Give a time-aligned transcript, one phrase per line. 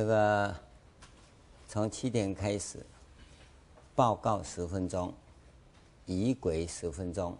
[0.00, 0.56] 这个
[1.68, 2.86] 从七点开始，
[3.94, 5.12] 报告十分钟，
[6.06, 7.36] 仪轨十分钟，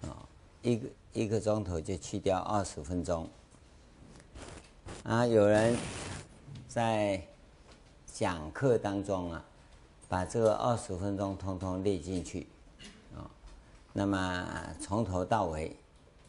[0.00, 0.26] 啊，
[0.60, 3.28] 一个一个钟头就去掉二十分钟。
[5.04, 5.76] 啊，有人
[6.66, 7.24] 在
[8.06, 9.44] 讲课当中啊，
[10.08, 12.48] 把这个二十分钟通通列进去，
[13.14, 13.30] 啊，
[13.92, 15.76] 那么从头到尾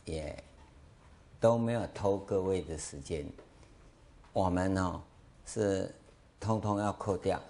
[0.06, 0.44] 也
[1.40, 3.28] 都没有偷各位的时间，
[4.32, 5.04] 我们呢？
[5.46, 5.94] 是
[6.40, 7.42] 通通要扣掉，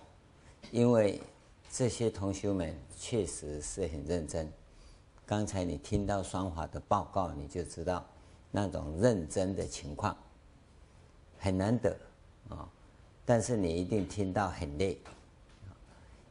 [0.71, 1.21] 因为
[1.71, 4.51] 这些同学们确实是很认真。
[5.25, 8.05] 刚才你听到双华的报告，你就知道
[8.51, 10.15] 那种认真的情况
[11.39, 11.95] 很难得
[12.49, 12.69] 啊。
[13.25, 14.97] 但是你一定听到很累，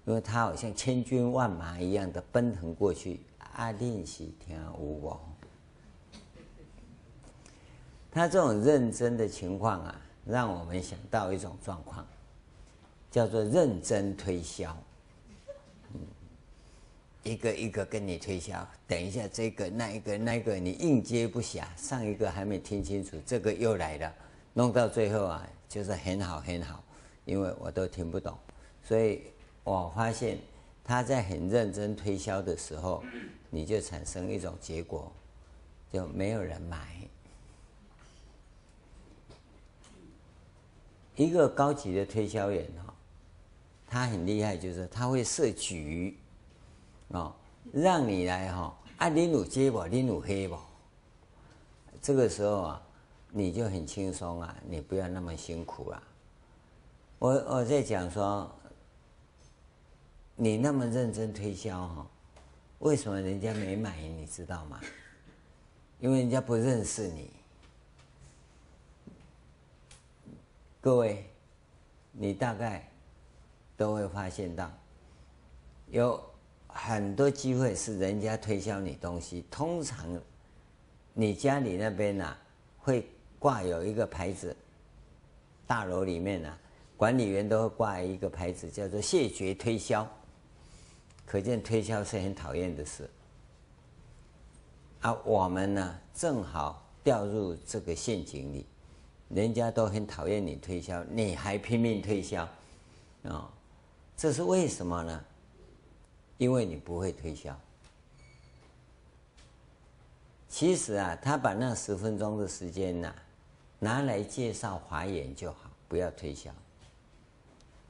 [0.05, 3.21] 因为他好像千军万马一样的奔腾过去。
[3.55, 5.21] 啊，练习天无我，
[8.11, 10.01] 他这种认真的情况啊。
[10.25, 12.07] 让我们想到一种状况，
[13.11, 14.77] 叫做认真推销。
[15.95, 16.01] 嗯，
[17.25, 24.15] 一个一个跟你推销，等一下这个那一个那个你应接不暇，上一个还没听清楚，这个又来了，
[24.55, 26.83] 弄到最后啊，就是很好很好，
[27.25, 28.39] 因为我都听不懂，
[28.85, 29.23] 所以
[29.65, 30.39] 我发现
[30.85, 33.03] 他在很认真推销的时候，
[33.51, 35.13] 你就产生一种结果，
[35.93, 36.79] 就没有人买。
[41.17, 42.95] 一个高级的推销员哈，
[43.87, 46.17] 他很厉害，就是他会设局，
[47.11, 47.35] 啊，
[47.73, 50.57] 让你来哈，啊，你有接不，你有黑不，
[52.01, 52.83] 这个时候啊，
[53.31, 56.03] 你就很轻松啊，你不要那么辛苦啊。
[57.19, 58.51] 我我在讲说，
[60.35, 62.07] 你那么认真推销哈，
[62.79, 64.81] 为什么人家没买，你知道吗？
[66.01, 67.31] 因为人家不认识你。
[70.83, 71.25] 各位，
[72.11, 72.85] 你大概
[73.77, 74.69] 都会发现到，
[75.91, 76.21] 有
[76.67, 79.45] 很多机会是人家推销你东西。
[79.49, 80.21] 通常，
[81.15, 82.39] 你家里那边呐、啊，
[82.79, 83.07] 会
[83.39, 84.57] 挂有一个牌子，
[85.69, 86.59] 大楼里面呐、啊，
[86.97, 90.05] 管理员都会挂一个牌子，叫做“谢绝推销”。
[91.25, 93.09] 可见推销是很讨厌的事。
[95.03, 98.67] 啊，我们呢，正好掉入这个陷阱里。
[99.35, 102.47] 人家都很讨厌你推销，你还拼命推销，
[103.23, 103.51] 啊，
[104.15, 105.25] 这是为什么呢？
[106.37, 107.59] 因为你不会推销。
[110.51, 113.15] 其实啊，他把那十分钟的时间呐，
[113.79, 116.51] 拿来介绍华严就好，不要推销。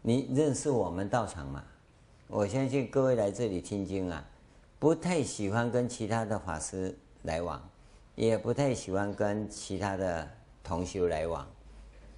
[0.00, 1.64] 你认识我们道场吗？
[2.28, 4.24] 我相信各位来这里听经啊，
[4.78, 7.60] 不太喜欢跟其他的法师来往，
[8.14, 10.30] 也不太喜欢跟其他的。
[10.62, 11.46] 同修来往，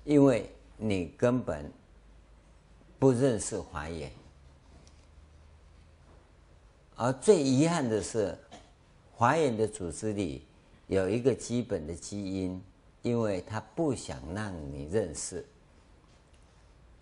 [0.04, 1.72] 因为你根本
[2.98, 4.10] 不认识华严，
[6.96, 8.36] 而最遗憾的是，
[9.14, 10.46] 华严的组织里
[10.86, 12.62] 有一个基本的基因，
[13.02, 15.44] 因为他不想让你认识，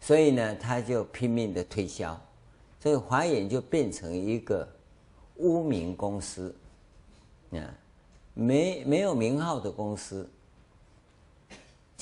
[0.00, 2.18] 所以呢，他就拼命的推销，
[2.80, 4.68] 所以华严就变成一个
[5.36, 6.54] 无名公司，
[7.50, 7.74] 啊，
[8.34, 10.28] 没没有名号的公司。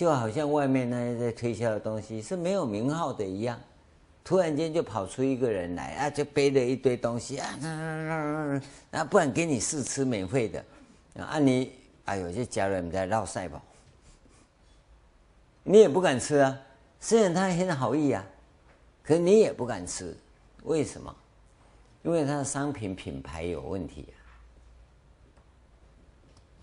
[0.01, 3.61] 就好像外面那些在推销的东西是没有名号的一样，
[4.25, 8.63] 突然间就跑出一个人来啊，就背着一堆东西啊，啊
[8.93, 10.65] 啊，不然给你试吃免费的，
[11.23, 11.73] 啊你，
[12.07, 13.61] 哎呦，这家人在绕赛跑，
[15.65, 16.59] 你也不敢吃啊，
[16.99, 18.25] 虽然他很好意啊，
[19.03, 20.17] 可你也不敢吃，
[20.63, 21.15] 为什么？
[22.05, 24.17] 因为他的商品品牌有问题啊。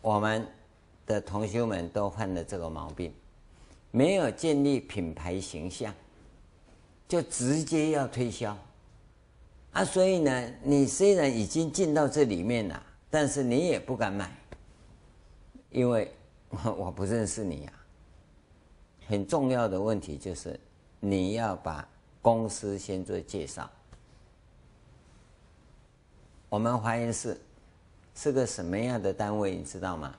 [0.01, 0.43] 我们
[1.05, 3.13] 的同学们都犯了这个毛病。
[3.97, 5.91] 没有建立品牌形象，
[7.07, 8.55] 就直接要推销
[9.71, 9.83] 啊！
[9.83, 14.31] 所以呢，你虽然已经进到这里面了，但是你也不敢买，
[15.71, 16.13] 因为
[16.77, 17.73] 我不认识你呀。
[19.07, 20.59] 很重要的问题就是，
[20.99, 21.87] 你要把
[22.21, 23.67] 公司先做介绍。
[26.49, 27.41] 我们华严寺
[28.13, 30.15] 是个什么样的单位，你知道吗？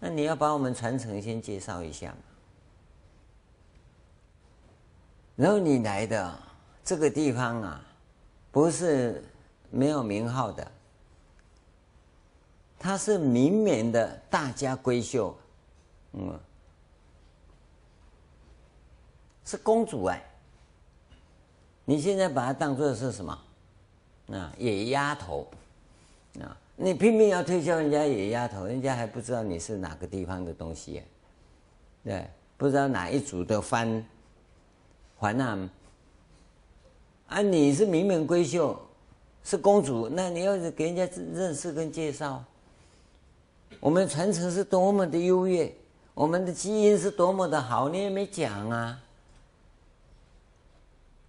[0.00, 2.14] 那你要把我们传承先介绍一下。
[5.36, 6.38] 然后你来的
[6.82, 7.80] 这个地方啊，
[8.50, 9.22] 不是
[9.70, 10.66] 没有名号的，
[12.78, 15.36] 它是明面的大家闺秀，
[16.12, 16.40] 嗯，
[19.44, 20.22] 是公主哎。
[21.84, 23.38] 你现在把它当作是什么？
[24.32, 25.46] 啊，野丫头
[26.40, 26.56] 啊！
[26.74, 31.02] 你拼命要推销人家野丫头，人家还不知道你是哪个地方的东西，
[32.02, 34.04] 对，不知道哪一组的番。
[35.18, 35.70] 还啊？
[37.28, 38.78] 啊，你是名门闺秀，
[39.42, 42.44] 是公主，那你要是给人家认识跟介绍，
[43.80, 45.74] 我们传承是多么的优越，
[46.14, 49.02] 我们的基因是多么的好，你也没讲啊。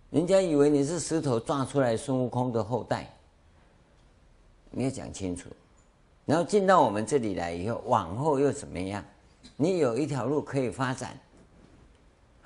[0.10, 3.12] 人家以为你是石头撞出来孙悟空的后代，
[4.69, 5.50] 你要讲清楚。
[6.25, 9.04] 然后进到我们这里来以后，往后又怎么样？
[9.56, 11.18] 你有一条路可以发展。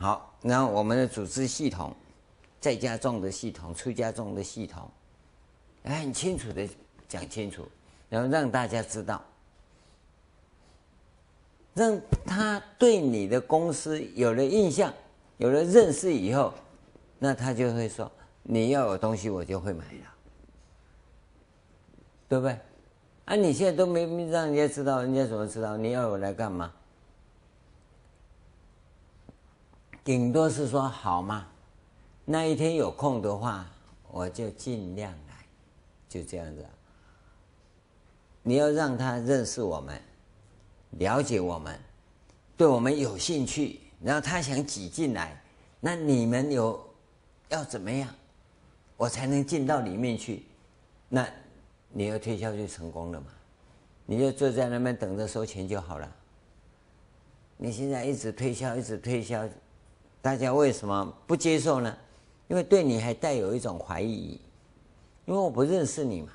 [0.01, 1.95] 好，然后我们的组织系统，
[2.59, 4.89] 在家众的系统，出家众的系统，
[5.83, 6.67] 很清楚的
[7.07, 7.67] 讲清楚，
[8.09, 9.21] 然后让大家知道，
[11.75, 14.91] 让他对你的公司有了印象，
[15.37, 16.51] 有了认识以后。
[17.19, 18.11] 那他就会说
[18.41, 20.13] ：“你要有东西，我就会买了，
[22.27, 22.57] 对不对？
[23.25, 25.77] 啊，你现在都没让人家知道，人家怎么知道？
[25.77, 26.73] 你要我来干嘛？
[30.03, 31.47] 顶多是说好嘛，
[32.25, 33.65] 那一天有空的话，
[34.09, 35.45] 我就尽量来，
[36.07, 36.65] 就这样子。
[38.43, 40.01] 你要让他认识我们，
[40.91, 41.79] 了解我们，
[42.57, 45.41] 对我们有兴趣，然后他想挤进来，
[45.79, 46.79] 那你们有。”
[47.51, 48.07] 要怎么样，
[48.95, 50.43] 我才能进到里面去？
[51.09, 51.27] 那
[51.89, 53.27] 你要推销就成功了嘛？
[54.05, 56.09] 你就坐在那边等着收钱就好了。
[57.57, 59.45] 你现在一直推销，一直推销，
[60.21, 61.97] 大家为什么不接受呢？
[62.47, 64.39] 因为对你还带有一种怀疑，
[65.25, 66.31] 因为我不认识你嘛。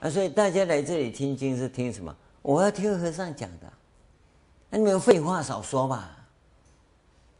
[0.00, 2.14] 啊，所以大家来这里听经是听什么？
[2.42, 3.72] 我要听和尚讲的。
[4.70, 6.18] 那你们废话少说吧。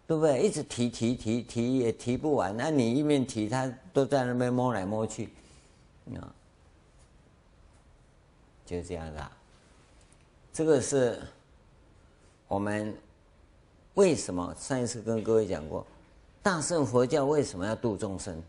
[0.05, 0.43] 对不对？
[0.43, 5.31] 一直提提提提也提不完，那你一面提，他都在那边摸来摸去，
[6.17, 6.29] 啊，
[8.67, 9.33] 就这样的。
[10.53, 11.19] 这个是
[12.47, 12.95] 我们
[13.95, 15.87] 为什么上一次跟各位讲过，
[16.43, 18.43] 大乘佛教为什么要度众生？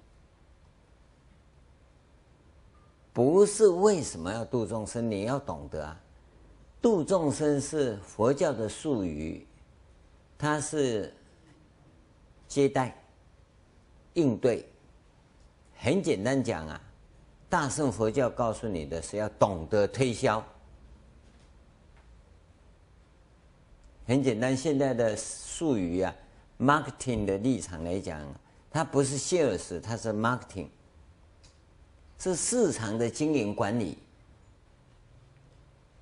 [3.11, 5.09] 不是为什么要度众生？
[5.09, 5.99] 你要懂得啊，
[6.81, 9.45] 度众生是佛教的术语，
[10.37, 11.13] 它是。
[12.45, 12.95] 接待、
[14.13, 14.63] 应对，
[15.75, 16.79] 很简单讲啊，
[17.49, 20.45] 大乘佛教告诉你的是要懂得推销。
[24.05, 26.13] 很简单，现在的术语啊
[26.59, 28.21] ，marketing 的立场来讲，
[28.69, 30.67] 它不是 sales，它是 marketing，
[32.19, 33.97] 是市场的经营管理。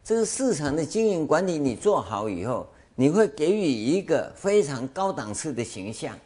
[0.04, 6.18] 这个市场的经营管理你做好以后，你会给予一个非常高档次的形象。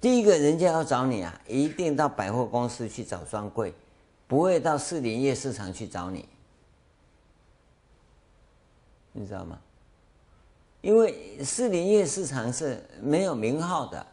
[0.00, 3.72] 第一个人家要找你啊，一定到百货公司去找专柜，
[4.26, 6.28] 不会到士林夜市场去找你，
[9.12, 9.58] 你知道吗？
[10.86, 14.06] 因为士林夜市场是没有名号的，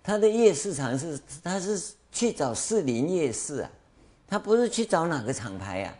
[0.00, 3.70] 他的夜市场是他是去找士林夜市啊，
[4.28, 5.98] 他不是去找哪个厂牌呀、啊。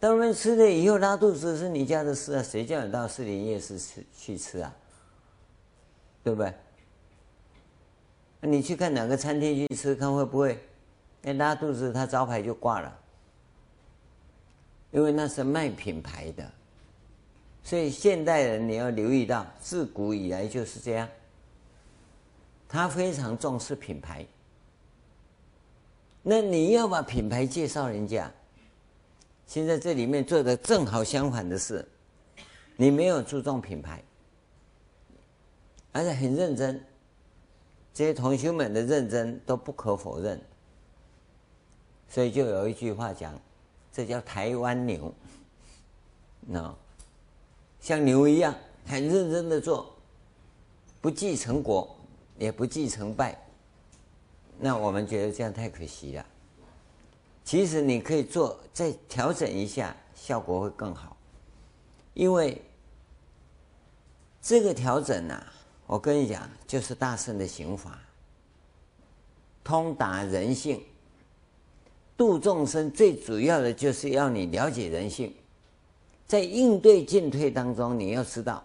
[0.00, 4.74] 到那边吃了以后拉肚子是你家的事啊，谁叫你到士林夜市吃去吃啊？
[6.24, 6.54] 对不对？
[8.40, 10.66] 你去看哪个餐厅去吃，看会不会，
[11.24, 12.98] 哎拉肚子，他招牌就挂了。
[14.92, 16.50] 因为那是卖品牌的，
[17.66, 21.08] 所以现代人你要留意到，自古以来就是这样。
[22.68, 24.24] 他非常重视品牌。
[26.22, 28.32] 那你要把品牌介绍人家，
[29.48, 31.84] 现在这里面做的正好相反的是，
[32.76, 34.00] 你没有注重品牌，
[35.90, 36.80] 而且很认真。
[37.92, 40.40] 这些同学们的认真都不可否认，
[42.08, 43.36] 所以就有一句话讲，
[43.92, 45.12] 这叫台湾牛，
[46.42, 46.72] 那
[47.86, 48.52] 像牛一样
[48.84, 49.94] 很认真的做，
[51.00, 51.96] 不计成果，
[52.36, 53.40] 也不计成败。
[54.58, 56.26] 那我们觉得这样太可惜了。
[57.44, 61.16] 其实你可以做，再调整一下，效果会更好。
[62.12, 62.60] 因为
[64.42, 65.52] 这个调整啊。
[65.86, 68.00] 我跟你讲，就是大圣的行法，
[69.62, 70.82] 通达人性，
[72.16, 75.32] 度众生最主要的就是要你了解人性，
[76.26, 78.62] 在应对进退当中，你要知道，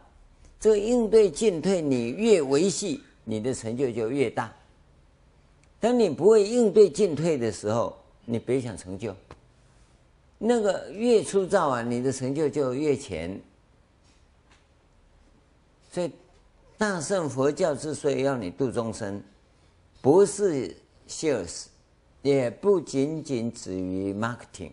[0.60, 4.54] 这个应对进退，你越维系，你的成就就越大。
[5.80, 9.16] 当你不会应对进退的时候，你别想成就。
[10.38, 13.40] 那个越粗糙啊，你的成就就越浅。
[15.92, 16.12] 所以。
[16.78, 19.22] 大圣佛教之所以要你度众生，
[20.02, 20.76] 不是
[21.08, 21.66] sales，
[22.24, 24.72] 也不仅仅止于 marketing，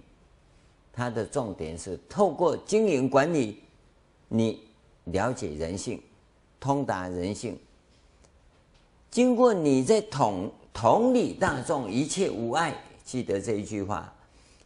[0.98, 3.62] 它的重点是透过经营管理，
[4.26, 4.66] 你
[5.04, 6.02] 了解人性，
[6.58, 7.56] 通达人性。
[9.08, 14.12] 经过你在统统理大众，一切无碍，记得这一句话。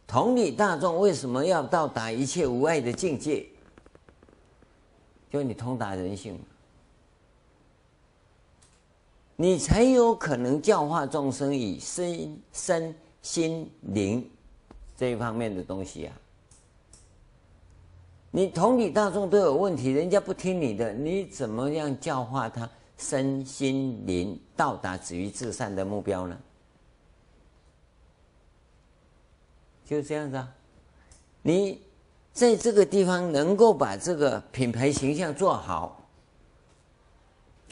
[0.07, 3.45] 统理大众为什么要到达一切无碍的境界？
[5.29, 6.39] 就你通达人性，
[9.35, 14.27] 你才有可能教化众生以身身心灵
[14.97, 16.19] 这一方面的东西啊。
[18.35, 26.35] 你同理大众都有问题，人家不听你的，你怎么样教化他身心灵到达止于至善的目标呢？
[29.85, 30.51] 就这样子啊，
[31.43, 31.79] 你。
[32.33, 36.03] 在这个地方能够把这个品牌形象做好，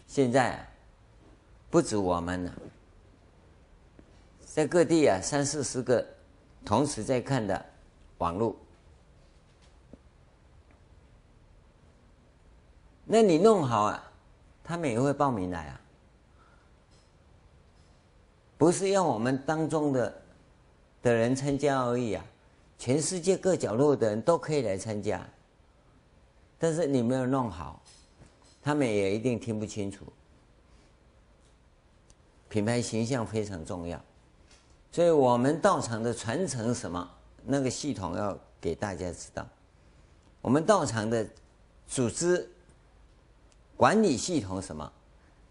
[0.05, 0.67] 现在啊，
[1.71, 2.53] 不止我们了，
[4.45, 6.05] 在各地啊三四十个
[6.63, 7.65] 同时在看的
[8.19, 8.55] 网络，
[13.13, 14.11] 那你弄好啊，
[14.63, 15.81] 他们也会报名来啊，
[18.57, 20.21] 不是要我们当中的
[21.03, 22.25] 的人参加而已啊。
[22.79, 25.27] 全世界各角落的人都可以来参加，
[26.57, 27.83] 但是你没有弄好，
[28.63, 30.05] 他们也一定听不清楚。
[32.47, 34.01] 品牌形象非常重要，
[34.89, 37.11] 所以我们道场的传承什么，
[37.43, 39.45] 那个系统要给大家知道。
[40.39, 41.27] 我们道场的
[41.85, 42.49] 组织
[43.81, 44.93] 管理系统什么，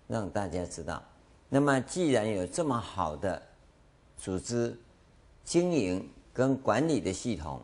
[0.06, 1.02] 让大家知道。
[1.48, 3.42] 那么既然有这么好的
[4.16, 4.78] 组织
[5.42, 6.08] 经营。
[6.32, 7.60] 跟管理的系统，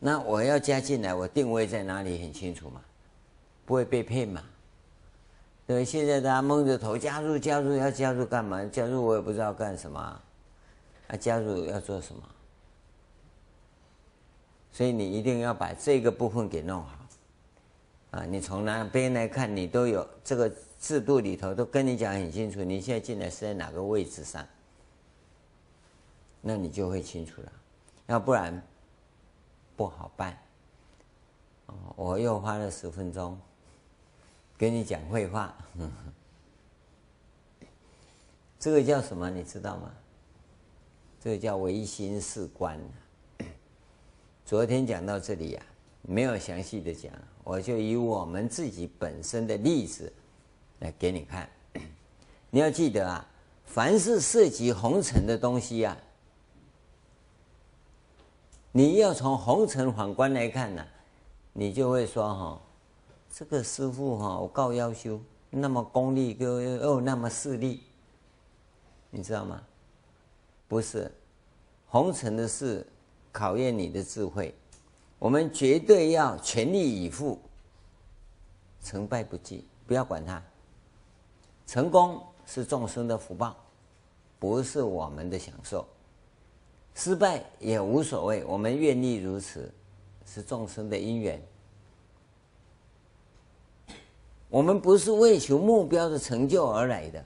[0.00, 2.80] 那我要加进来，我定位在哪里很清楚嘛，
[3.66, 4.42] 不会被骗嘛。
[5.66, 8.64] 对，现在大家蒙着头加入加入要加入干嘛？
[8.64, 12.22] 加入我也不知道干什么，啊，加入要做什么？
[14.72, 17.05] 所以你一定要把这个部分给弄好，
[18.10, 24.46] 啊，你从哪边来看，你都有这个制度里头都跟你讲很清楚，你现在进来是在哪个位置上，
[26.40, 27.52] 那你就会清楚了。
[28.06, 28.62] 要不然
[29.76, 30.38] 不好办。
[31.96, 33.36] 我又花了十分钟
[34.56, 35.52] 跟你讲废话。
[38.58, 39.28] 这个叫什么？
[39.28, 39.92] 你知道吗？
[41.20, 42.80] 这个叫唯心是观。
[44.46, 45.62] 昨天讲到这里呀，
[46.02, 47.12] 没有详细的讲，
[47.46, 50.12] 我就以我们自己本身的例子
[50.80, 51.48] 来给你看。
[52.50, 53.24] 你要记得啊，
[53.64, 55.96] 凡是涉及红尘的东西啊。
[58.72, 60.84] 你要从红尘反观来看呢、
[61.52, 62.60] 你就会说哈，
[63.32, 67.84] 这个师傅哈，我告要修那么功利又又那么势利，
[69.08, 69.62] 你知道吗？
[70.66, 71.08] 不是，
[71.86, 72.84] 红尘的事
[73.30, 74.52] 考验你的智慧，
[75.18, 77.38] 我们绝对要全力以赴，
[78.82, 80.42] 成败不计，不要管它，
[81.66, 83.56] 成功是众生的福报，
[84.38, 85.86] 不是我们的享受。
[86.94, 89.72] 失败也无所谓，我们愿意如此，
[90.24, 91.42] 是众生的因缘。
[94.48, 97.24] 我们不是为求目标的成就而来的，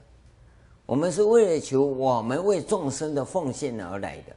[0.85, 4.35] 我们是为了求我们为众生的奉献而来的。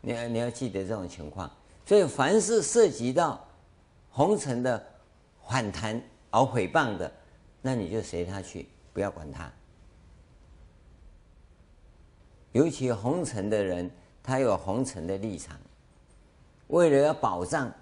[0.00, 1.50] 你要你要记得这种情况，
[1.84, 3.46] 所以凡是涉及到
[4.10, 4.84] 红尘的
[5.48, 7.12] 反弹而诽谤的，
[7.60, 9.50] 那你就随他去，不要管他。
[12.52, 13.90] 尤其红尘的人，
[14.22, 15.58] 他有红尘的立场，
[16.68, 17.72] 为了要保障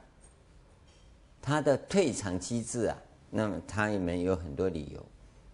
[1.42, 2.97] 他的退场机制啊，
[3.30, 5.04] 那么他里面有很多理由，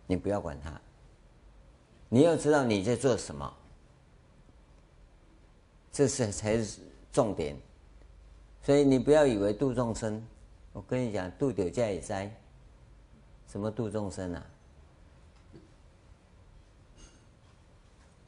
[0.07, 0.79] 你不要管他，
[2.09, 3.53] 你要知道你在做什么，
[5.91, 7.57] 这是才是重点，
[8.67, 10.21] 所以你不要以为度众生，
[10.73, 12.29] 我跟你讲，度丢家也哉，
[13.47, 14.45] 什么度众生啊？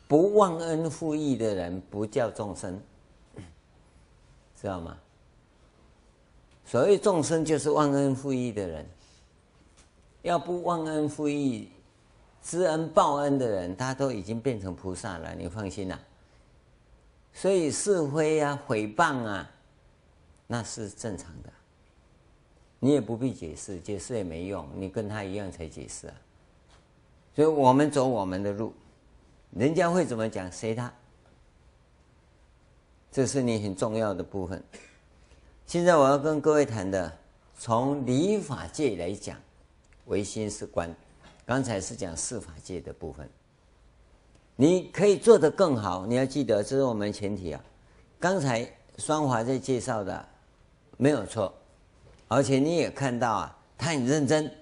[0.06, 2.80] 不忘恩负义的人不叫众生，
[4.60, 4.96] 知道吗？
[6.64, 8.86] 所谓众生就是忘恩负义的人。
[10.22, 11.68] 要不忘恩负义、
[12.44, 15.98] 知恩报恩的人，他都已经变成菩萨了，你放心啦。
[17.32, 19.50] 所以是非啊、诽谤啊，
[20.48, 21.52] 那是正常的。
[22.80, 26.14] 你也不必解释，解释也没用，你跟他一样才解释啊。
[27.36, 28.72] 所以我们走我们的路。
[29.50, 30.50] 人家会怎么讲？
[30.50, 30.92] 随他，
[33.10, 34.62] 这是你很重要的部分。
[35.66, 37.16] 现在我要跟各位谈的，
[37.58, 39.36] 从理法界来讲，
[40.06, 40.94] 唯心是观。
[41.46, 43.28] 刚才是讲事法界的部分，
[44.54, 46.06] 你可以做得更好。
[46.06, 47.64] 你要记得，这是我们前提啊。
[48.20, 50.28] 刚才双华在介绍的
[50.98, 51.54] 没有错，
[52.26, 54.52] 而且你也看到啊，他很认真，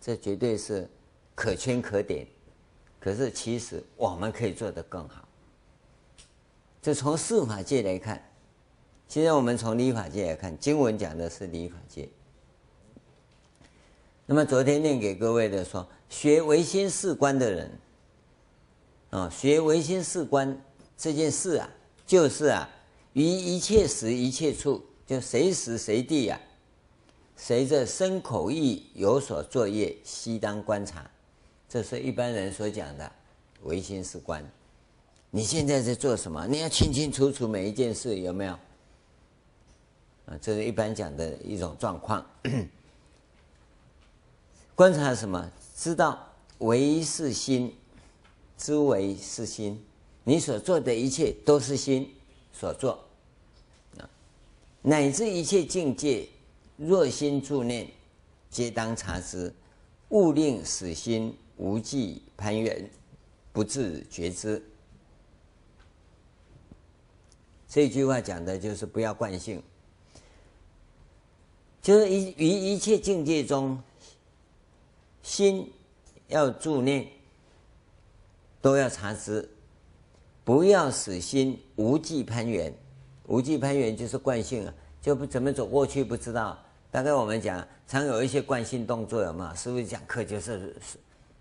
[0.00, 0.88] 这绝对是
[1.34, 2.26] 可圈可点。
[3.00, 5.26] 可是其实我们可以做得更好。
[6.80, 8.22] 就从事法界来看，
[9.08, 12.08] 现在我们从理法界来看，经文讲的是理法界。
[14.26, 17.78] 那么昨天念给各位的说，学唯心是观的人，
[19.10, 20.60] 啊，学唯心是观
[20.96, 21.68] 这件事啊，
[22.06, 22.68] 就是啊，
[23.14, 26.40] 于一切时一切处，就随时随地啊，
[27.36, 31.10] 随着身口意有所作业，悉当观察。
[31.68, 33.12] 这是一般人所讲的
[33.64, 34.42] 唯心是观。
[35.28, 36.46] 你现在在做什么？
[36.46, 38.52] 你要清清楚楚每一件事有没有？
[40.24, 42.26] 啊，这是一般讲的一种状况。
[44.74, 45.50] 观察什么？
[45.76, 46.26] 知道
[46.60, 47.76] 唯是心，
[48.56, 49.84] 知唯是心。
[50.24, 52.14] 你所做的一切都是心
[52.50, 53.11] 所做。
[54.82, 56.28] 乃至一切境界，
[56.76, 57.88] 若心住念，
[58.50, 59.54] 皆当察之，
[60.10, 61.34] 勿令死心。
[61.58, 62.90] 无记攀缘，
[63.52, 64.60] 不自觉知。
[67.68, 69.62] 这句话讲的就是不要惯性，
[71.80, 73.80] 就是一于一切境界中，
[75.22, 75.70] 心
[76.26, 77.06] 要住念，
[78.60, 79.48] 都要察知，
[80.42, 82.74] 不要使心无记攀缘。
[83.32, 86.58] 无记攀缘就是惯性啊，就不怎么走过去不知道。
[86.90, 89.54] 大概我们讲常有一些惯性动作有吗？
[89.54, 90.76] 师父讲课就是。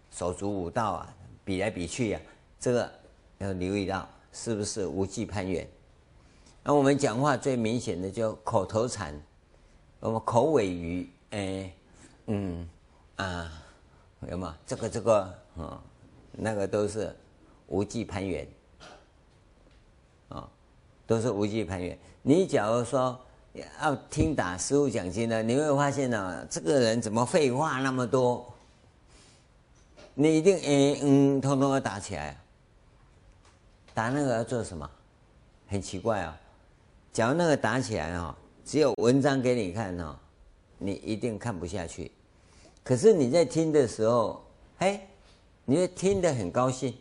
[0.10, 2.28] 手足舞蹈啊，比来比去呀、啊，
[2.60, 2.92] 这个
[3.38, 5.66] 要留意到是不是无记攀缘？
[6.64, 9.18] 那我们讲话最明显的就口头禅，
[10.02, 11.74] 我们口尾语，哎，
[12.28, 12.70] 嗯
[13.16, 13.52] 啊，
[14.30, 14.58] 有嘛？
[14.66, 15.82] 这个这个，啊、
[16.34, 17.16] 那个都是
[17.68, 18.46] 无记攀缘，
[20.28, 20.50] 啊、
[21.12, 21.98] 都是无记攀援。
[22.22, 23.20] 你假如说
[23.82, 28.50] 要听打师父讲经呢，你会发现呢，这个人怎么废话那么多？
[30.14, 32.38] 你一定嗯嗯，通通要打起来，
[33.94, 34.90] 打那个要做什么？
[35.68, 36.40] 很奇怪啊、哦！
[37.12, 40.16] 假如那个打起来哦，只有文章给你看哦，
[40.78, 42.10] 你一定看不下去。
[42.86, 44.42] 可是你在听的时候，
[44.78, 45.02] 嘿，
[45.66, 46.96] 你会听得很高兴。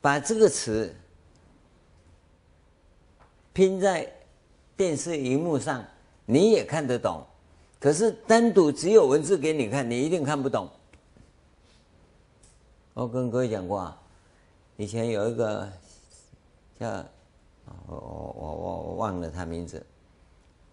[0.00, 0.92] 把这个词
[3.56, 4.06] 拼在
[4.76, 5.82] 电视荧幕上，
[6.26, 7.24] 你也看得懂。
[7.80, 10.68] 可是单独只有文字给你看，你一定看不懂。
[12.92, 13.98] 我跟各位讲过啊，
[14.76, 15.66] 以前有一个
[16.78, 16.86] 叫
[17.86, 19.82] 我我我我忘了他名字，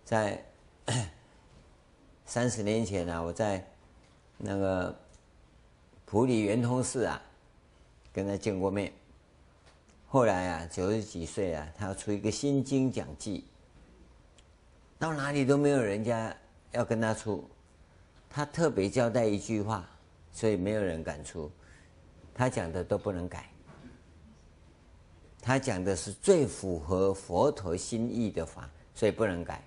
[0.03, 0.43] 在
[2.25, 3.65] 三十年前啊，我在
[4.37, 4.93] 那个
[6.03, 7.21] 普里圆通寺啊
[8.11, 8.91] 跟他见过面。
[10.13, 13.47] 后来啊，九十几岁啊，他要出一个心经讲记，
[14.99, 16.31] 到哪里都没有人家
[16.71, 17.43] 要跟他出，
[18.29, 19.89] 他特别交代一句话，
[20.31, 21.49] 所以没有人敢出。
[22.31, 23.49] 他讲的都不能改，
[25.41, 29.63] 他讲的是最符合佛陀心意的法，所以不能改。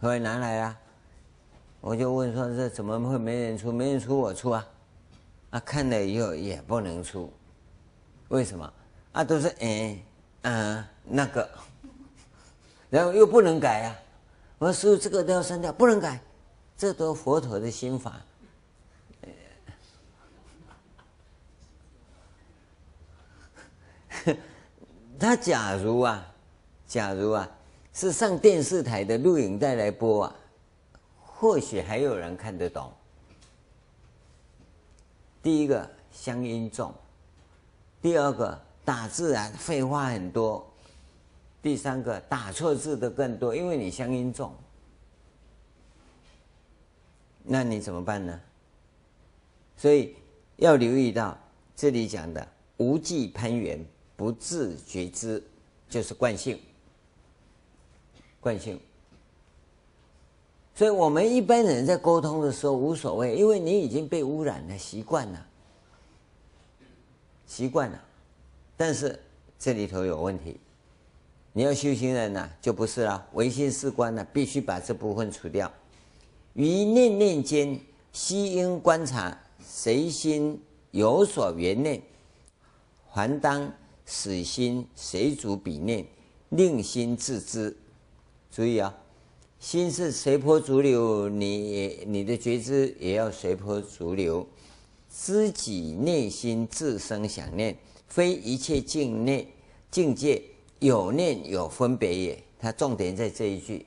[0.00, 0.76] 后来拿来啊，
[1.80, 3.70] 我就问说：这怎么会没人出？
[3.70, 4.68] 没人出我出啊！
[5.52, 7.32] 啊，看了以后也不能出，
[8.28, 8.72] 为什么？
[9.12, 10.00] 啊，都是嗯
[10.42, 11.46] 嗯那个，
[12.88, 13.94] 然后又不能改啊！
[14.56, 16.18] 我说师这个都要删掉，不能改，
[16.74, 18.18] 这都佛陀的心法。
[25.20, 26.26] 他假如啊，
[26.86, 27.46] 假如啊，
[27.92, 30.34] 是上电视台的录影带来播啊，
[31.20, 32.90] 或许还有人看得懂。
[35.42, 36.94] 第一个乡音重，
[38.00, 40.64] 第二个打字啊废话很多，
[41.60, 44.54] 第三个打错字的更多，因为你乡音重。
[47.42, 48.40] 那你怎么办呢？
[49.76, 50.14] 所以
[50.56, 51.36] 要留意到
[51.74, 53.84] 这里讲的无记攀缘。
[54.14, 55.42] 不自觉知，
[55.88, 56.60] 就是惯性。
[58.40, 58.78] 惯性。
[60.74, 65.46] 所以我们一般人在沟通的时候无所谓，因为你已经被污染了，习惯了，
[67.46, 68.02] 习惯了。
[68.76, 69.18] 但是
[69.58, 70.58] 这里头有问题，
[71.52, 73.26] 你要修行人呢，就不是了。
[73.32, 75.70] 唯心是观呢，必须把这部分除掉。
[76.54, 77.78] 于念念间，
[78.12, 82.02] 悉应观察，随心有所缘念，
[83.08, 83.72] 还当。
[84.04, 86.04] 使心随主彼念，
[86.50, 87.74] 令心自知。
[88.50, 88.92] 注意啊，
[89.62, 94.44] 心是随波逐流，你你的觉知也要随波逐流。
[95.08, 97.76] 知己内心自生想念，
[98.08, 99.46] 非一切境内
[99.88, 100.42] 境界
[100.80, 102.42] 有念有分别也。
[102.58, 103.86] 它重点在这一句：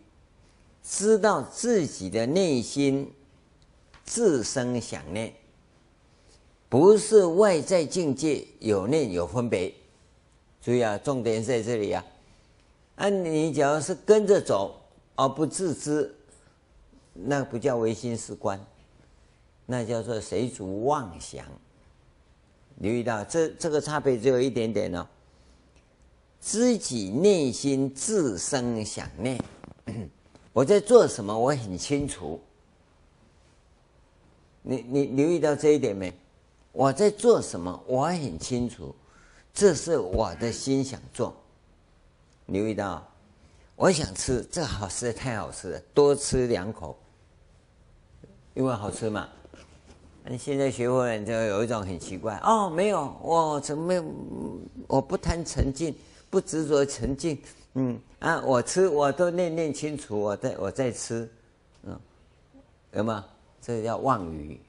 [0.82, 3.12] 知道自己的内心
[4.06, 5.34] 自生想念，
[6.70, 9.74] 不是外在境界有念有分别。
[10.62, 12.06] 注意啊，重点在这里啊。
[12.96, 14.80] 啊，你只要是跟着走
[15.16, 16.14] 而不自知，
[17.14, 18.60] 那不叫唯心是观，
[19.66, 21.46] 那叫做随逐妄想。
[22.78, 25.08] 留意到这这个差别只有一点点哦。
[26.40, 29.42] 自己内心自生想念，
[30.54, 32.40] 我在做什么，我很清楚。
[34.62, 36.14] 你你留意到这一点没？
[36.72, 38.94] 我在做什么，我很清楚，
[39.54, 41.36] 这是我的心想做。
[42.48, 43.08] 留意到，
[43.76, 46.98] 我想吃这好吃，太好吃了，多吃两口，
[48.54, 49.28] 因为好吃嘛。
[50.28, 53.94] 你现在学佛人就有一种很奇怪哦，没有，我怎么？
[54.88, 55.96] 我不贪沉静。
[56.28, 57.42] 不执着沉静，
[57.76, 61.30] 嗯啊，我吃我都念念清楚，我在我在吃，
[61.84, 61.98] 嗯，
[62.92, 63.24] 有吗？
[63.62, 64.60] 这叫妄语，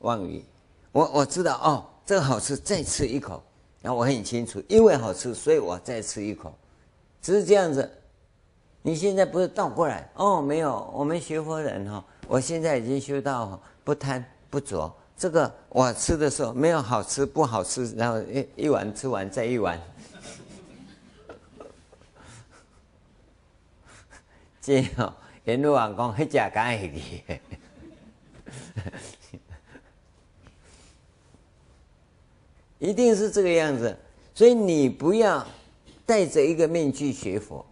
[0.00, 0.44] 妄语。
[0.92, 3.42] 我我知道哦，这个好吃，再吃一口，
[3.80, 6.52] 然后我很清楚，因为好吃，所以我再吃一口，
[7.20, 7.98] 只是这样子。
[8.82, 10.40] 你现在不是倒过来哦？
[10.40, 14.90] 没有，我们学佛人哈，我现在已经修到不贪不着。
[15.18, 19.78] 这个我吃的时候没有好吃不好吃，然后一一碗吃完再一碗。
[24.62, 27.22] 这样，阎罗王讲，迄只敢会去？
[32.78, 33.94] 一定是这个样子，
[34.34, 35.46] 所以你不要
[36.10, 37.64] 戴着一个面具学佛。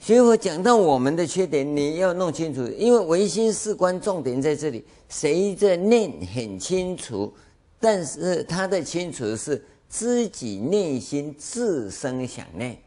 [0.00, 4.82] 学佛讲到我们的缺点，你要弄清楚，因为唯心是观，重点在这里。
[5.10, 7.30] 谁的念很清楚，
[7.78, 12.78] 但是他的清楚是自己内心自生想念。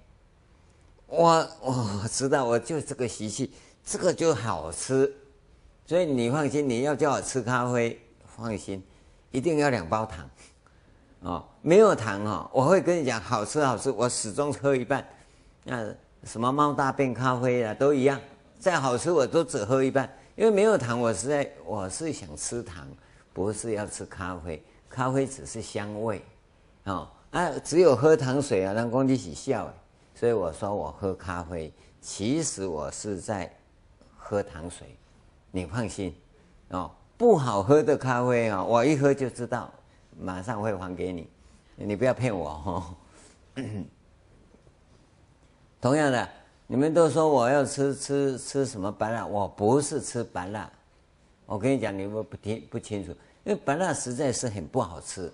[1.06, 3.52] 我我知道，我就这个习气，
[3.86, 5.14] 这个就好吃，
[5.86, 8.00] 所以你放心，你要叫我吃咖啡，
[8.36, 8.82] 放心，
[9.30, 10.28] 一定要两包糖，
[11.22, 15.06] 哦，没有糖哦，我会跟你讲好吃好吃，我始终喝一半，
[15.64, 15.86] 那
[16.24, 18.20] 什么猫大便咖啡啊都一样，
[18.60, 22.88] 再好吃我都只喝一半，因为没有糖，我实在我是想吃糖，
[23.34, 26.24] 不是要吃咖啡，咖啡只是香味，
[26.86, 29.72] 哦啊，只有喝糖水啊，让公鸡起笑。
[30.16, 33.54] 所以我说我喝咖啡，其实我是在
[34.18, 34.98] 喝糖水，
[35.52, 36.16] 你放心
[36.70, 36.90] 哦。
[37.18, 39.72] 不好喝的咖啡啊，我一喝就知道，
[40.20, 41.28] 马上会还给你，
[41.76, 42.96] 你不要骗我哈。
[45.80, 46.30] 同样的，
[46.66, 50.70] 你们都说我要吃吃吃什么白蜡，我不是吃白蜡，
[51.46, 53.12] 我跟你讲，你们不听不清楚，
[53.44, 55.32] 因为白蜡实在是很不好吃，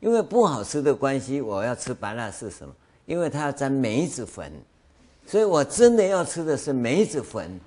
[0.00, 2.74] 因为不好吃的关系，我要吃白蜡是什么？
[3.06, 4.52] 因为它要沾梅子粉，
[5.26, 7.60] 所以我真的要吃的是梅子粉。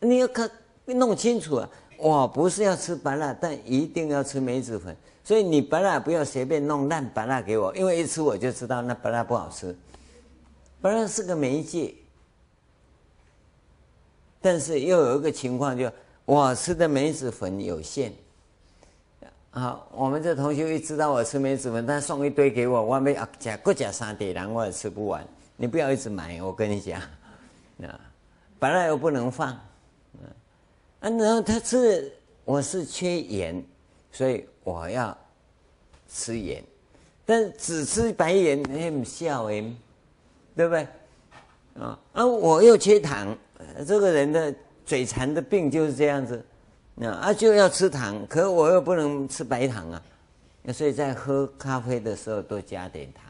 [0.00, 0.50] 你要看
[0.86, 1.68] 弄清楚啊！
[2.00, 4.96] 我不是要吃白蜡，但一定要吃梅子粉。
[5.22, 9.76] 所以你白蜡不要随便弄烂白蜡给我，因为一吃我就知道那白蜡不好吃。
[10.80, 11.94] 白蜡是个媒介，
[14.40, 15.92] 但是又有一个情况，就
[16.24, 18.12] 我吃的梅子粉有限。
[19.52, 25.26] 好，我们这同学一知道我吃梅子粉，他送一堆给我，我没啊，加各加三点，然后我也吃不完。
[25.56, 27.00] 你不要一直买，我跟你讲，
[27.82, 28.00] 啊，
[28.58, 29.58] 本来又不能放，
[31.00, 32.12] 啊，然后他吃，
[32.44, 33.64] 我是缺盐，
[34.12, 35.16] 所以我要
[36.08, 36.62] 吃盐，
[37.24, 39.64] 但只吃白盐，很笑哎，
[40.54, 40.86] 对不对？
[41.78, 43.36] 啊，啊，我又缺糖，
[43.86, 46.44] 这个人的嘴馋的病就是这样子。
[46.94, 50.02] 那啊就要吃糖，可我又不能吃白糖啊，
[50.70, 53.24] 所以在喝咖啡的时候多加点糖。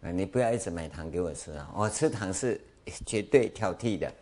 [0.00, 2.58] 啊，你不要一直买糖给我吃啊，我吃糖是
[3.04, 4.12] 绝对挑剔的。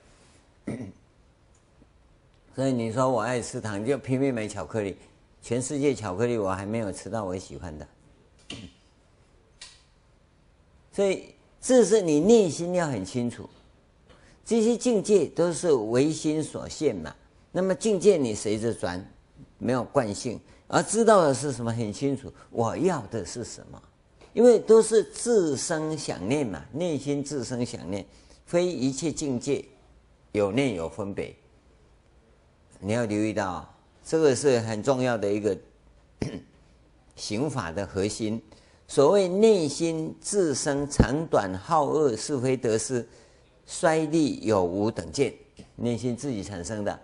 [2.57, 4.97] 所以你说我爱吃糖，就拼命买巧克力，
[5.43, 7.87] 全世界巧克力我还没有吃到我喜欢的。
[10.91, 13.47] 所以这是你内心要很清楚，
[14.43, 17.15] 这些境界都是唯心所现嘛。
[17.53, 19.07] 那么境界你随着转，
[19.59, 23.83] 没有惯性，而知道的是什么很清楚，我要的是什么？
[24.33, 28.03] 因为都是自生想念嘛，内心自生想念，
[28.47, 29.63] 非一切境界
[30.33, 31.37] 有念有分别。
[32.87, 33.69] 你要留意到，
[34.05, 35.59] 这个是很重要的一个
[37.17, 38.41] 刑法的核心。
[38.87, 43.05] 所谓内心自生长短好恶是非得失
[43.67, 45.35] 衰利有无等见，
[45.75, 46.97] 内心自己产生的。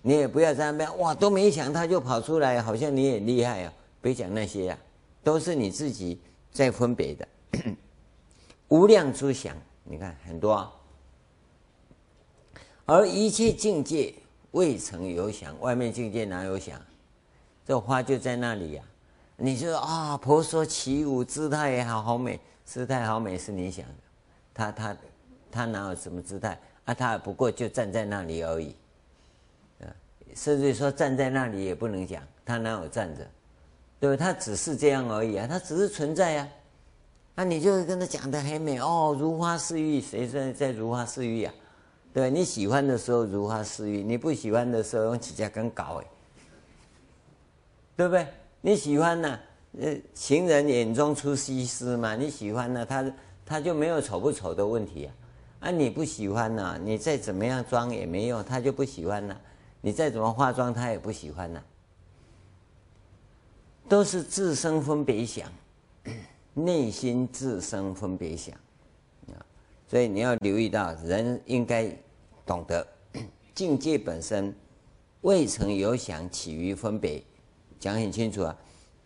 [0.00, 3.72] 你也不要在那边哇，都没想他就跑出来，好像你也厉害啊！
[4.00, 4.78] 别讲那些、啊，
[5.22, 7.28] 都是你自己在分别的。
[8.66, 10.72] 无量诸想，你看很多啊。
[12.86, 14.12] 而一切境界
[14.50, 16.80] 未曾有想，外面境界哪有想？
[17.66, 18.82] 这花就在那里呀、
[19.36, 23.94] 你就啊，婆娑起舞，姿态也好好美，姿态好美是你想的，
[24.52, 24.96] 他他
[25.50, 26.92] 他哪有什么姿态啊？
[26.92, 28.74] 他不过就站在那里而已。
[30.34, 33.26] 甚至说站在那里也不能讲，他哪有站着？
[34.00, 34.16] 对吧？
[34.16, 36.48] 他只是这样而已啊，他只是存在啊。
[37.34, 41.54] 那你就跟他讲的很美哦，如花似玉，谁在在如花似玉啊？
[42.12, 46.06] 对，你喜欢的时候如花似玉，你不喜欢的时候用指甲根搞哎，
[47.96, 48.26] 对不对？
[48.60, 49.40] 你喜欢呢、
[49.80, 52.84] 呃，情人眼中出西施嘛，你喜欢呢、啊？
[52.84, 53.12] 他
[53.46, 55.14] 他就没有丑不丑的问题啊。
[55.60, 59.40] 啊，你不喜欢呢、你再怎么样装也没用，他就不喜欢了、
[59.80, 61.64] 你再怎么化妆，他也不喜欢了、
[63.88, 65.48] 都是自生分别想，
[66.52, 68.54] 内心自生分别想。
[69.92, 71.86] 所以你要留意到，人应该
[72.46, 72.86] 懂得
[73.54, 74.54] 境界本身
[75.20, 77.22] 未曾有想，起于分别，
[77.78, 78.56] 讲很清楚啊。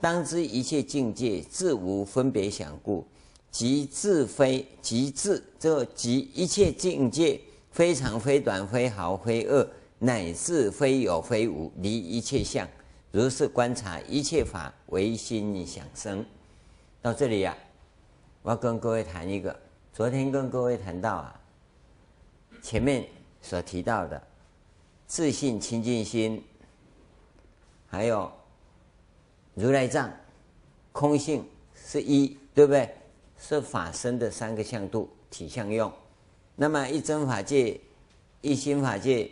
[0.01, 3.05] 当知一切境界自无分别想故，
[3.51, 7.41] 即自非即自这即一切境界
[7.73, 9.69] 非长非短非好非恶，
[9.99, 12.65] 乃至非有非无，离一切相，
[13.11, 16.25] 如是观察一切法唯心想生。
[17.03, 17.59] 到这里呀、啊，
[18.43, 19.66] 我要跟各位谈一个。
[19.97, 21.41] 昨天跟各位谈到啊，
[22.61, 23.09] 前面
[23.41, 24.23] 所提到的
[25.07, 26.45] 自信清净心，
[27.87, 28.31] 还有
[29.55, 30.13] 如来藏、
[30.93, 32.95] 空性是一，对不对？
[33.39, 35.91] 是法身的三个相度体相用。
[36.57, 37.81] 那么一真法界、
[38.43, 39.31] 一心法界、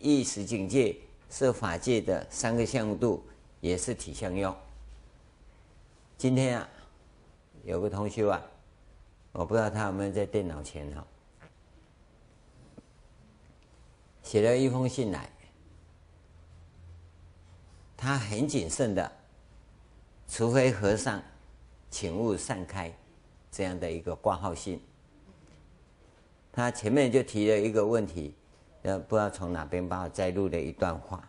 [0.00, 0.96] 一时境界
[1.28, 3.22] 是法界的三个相度，
[3.60, 4.56] 也是体相用。
[6.16, 6.66] 今天啊，
[7.62, 8.42] 有个同学啊。
[9.38, 11.06] 我不知道他有没有在电脑前哈，
[14.22, 15.30] 写了一封信来，
[17.98, 19.12] 他很谨慎的，
[20.26, 21.22] 除非和尚，
[21.90, 22.90] 请勿散开，
[23.52, 24.80] 这样的一个挂号信。
[26.50, 28.34] 他前面就提了一个问题，
[28.84, 31.28] 呃，不知道从哪边把我摘录了一段话，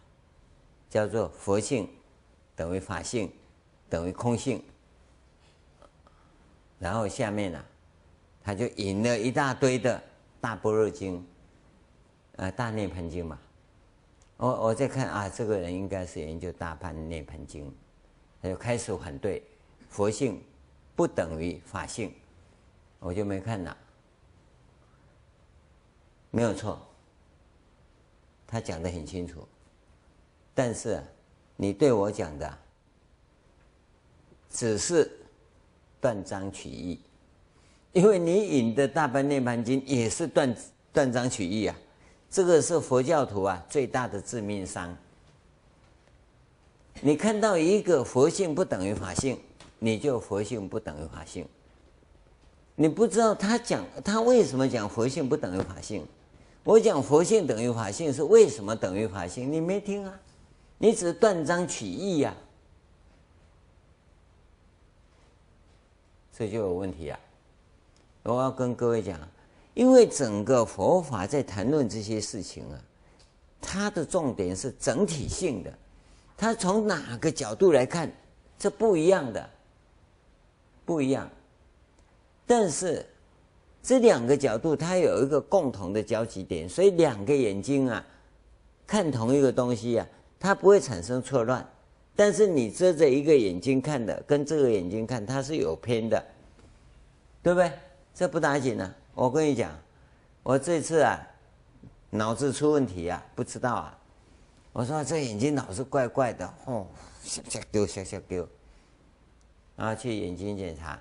[0.89, 1.89] 叫做“佛性
[2.55, 3.29] 等于法性
[3.89, 4.63] 等于空性”，
[6.79, 7.61] 然后下面呢、
[8.47, 10.01] 他就引了一大堆的
[10.39, 11.21] 大般若经，
[12.37, 13.37] 呃，大涅槃经嘛。
[14.37, 17.69] 我我在看啊，这个人应该是研究大般涅槃经，
[18.41, 19.43] 他就开始反对
[19.89, 20.41] 佛性
[20.95, 22.13] 不等于法性，
[22.99, 23.77] 我就没看了。
[26.31, 26.79] 没有错，
[28.47, 29.45] 他讲的很清楚，
[30.55, 31.03] 但是
[31.57, 32.57] 你对我讲的
[34.49, 35.11] 只是
[35.99, 37.01] 断章取义。
[37.97, 40.55] 因为你引的大般涅槃经也是断
[40.93, 41.75] 断章取义啊，
[42.29, 44.95] 这个是佛教徒啊最大的致命伤。
[47.01, 49.35] 你看到一个佛性不等于法性，
[49.79, 51.43] 你就佛性不等于法性。
[52.75, 56.05] 你不知道他讲他为什么讲佛性不等于法性？
[56.63, 59.51] 我讲佛性等于法性是为什么等于法性？
[59.51, 60.13] 你没听啊？
[60.77, 62.35] 你只是断章取义呀，
[66.31, 67.19] 这就有问题啊。
[68.33, 69.17] 我要跟各位讲，
[69.73, 72.79] 因为整个佛法在谈论这些事情啊，
[73.61, 75.73] 它的重点是整体性的，
[76.35, 78.11] 它从哪个角度来看，
[78.59, 79.49] 这不一样的，
[80.85, 81.29] 不一样。
[82.45, 83.05] 但是
[83.81, 88.05] 这两个角度它有一个共同的交集点，所以两个眼睛啊，
[88.85, 90.07] 看同一个东西啊，
[90.39, 91.65] 它不会产生错乱。
[92.15, 96.23] 但是你遮着一个眼睛看的，跟这个眼睛看，它是有偏的，
[97.43, 97.71] 对不对？
[98.17, 99.71] 这不打紧呢、我跟你讲，
[100.41, 101.19] 我这次啊，
[102.09, 103.95] 脑子出问题啊，不知道啊。
[104.73, 106.87] 我说这眼睛老是怪怪的，哦，
[107.21, 108.49] 吓吓丢，吓吓丢。
[109.75, 110.99] 然后去眼睛检查，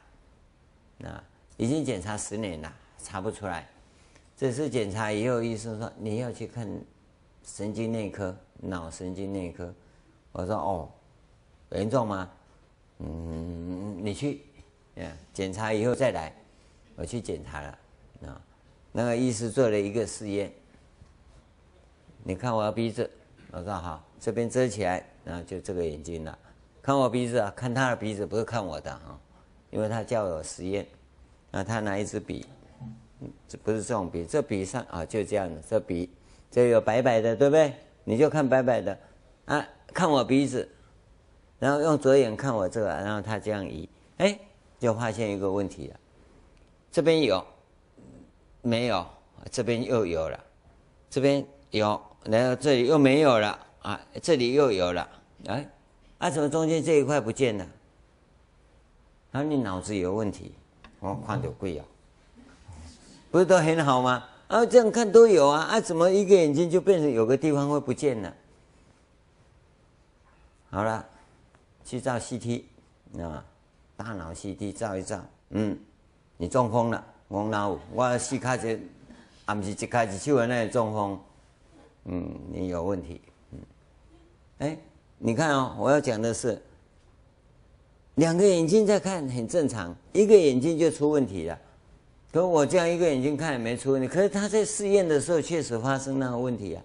[1.04, 1.24] 啊，
[1.56, 2.70] 已经检查十年了，
[3.02, 3.66] 查不出来。
[4.36, 6.68] 这次检查以后，医生说你要去看
[7.42, 9.72] 神经内科，脑神经内科。
[10.32, 10.90] 我说哦，
[11.70, 12.28] 严重吗？
[12.98, 14.42] 嗯，你去，
[15.32, 16.30] 检查以后再来。
[16.96, 17.78] 我去检查了，
[18.26, 18.40] 啊，
[18.90, 20.50] 那个医师做了一个试验。
[22.24, 23.08] 你看我的鼻子，
[23.52, 26.36] 我说好，这边遮起来，然后就这个眼睛了。
[26.82, 29.18] 看我鼻子啊，看他的鼻子，不是看我的啊，
[29.70, 30.86] 因为他叫我实验。
[31.52, 32.44] 啊，他拿一支笔，
[33.48, 36.10] 这不是这种笔，这笔上啊就这样的，这笔
[36.50, 37.72] 这有白白的，对不对？
[38.04, 38.98] 你就看白白的，
[39.46, 40.68] 啊，看我鼻子，
[41.58, 44.38] 然后用左眼看我这个，然后他这样移，哎，
[44.78, 46.00] 就发现一个问题了。
[46.96, 47.44] 这边有
[48.62, 49.06] 没有？
[49.52, 50.44] 这边又有了，
[51.10, 55.06] 这边有，然后这里又没有了啊，这里又有了，
[55.44, 55.68] 哎，
[56.16, 57.68] 啊，怎么中间这一块不见了？
[59.32, 60.54] 啊，你脑子有问题，
[61.00, 61.84] 我看就贵啊，
[63.30, 64.26] 不是都很好吗？
[64.48, 68.34] 啊，这样看都有啊，啊，怎么一个眼睛就变成有个地方会不见了？
[70.70, 71.06] 好了，
[71.84, 72.62] 去照 CT
[73.20, 73.44] 啊，
[73.98, 75.78] 大脑 CT 照一照，嗯，
[76.36, 78.80] 你中风了，我脑我四开始，
[79.44, 81.20] 啊不是一开始就有那个中风，
[82.04, 83.20] 嗯，你有问题，
[83.52, 83.58] 嗯，
[84.58, 84.78] 哎，
[85.18, 86.60] 你看哦，我要讲的是，
[88.16, 91.58] 两个眼睛在看很正常，一个眼睛就出问题了。
[92.32, 96.82] 可我这样一个眼睛看也没出问题，可是他在试验的时候确实发生那个问题啊。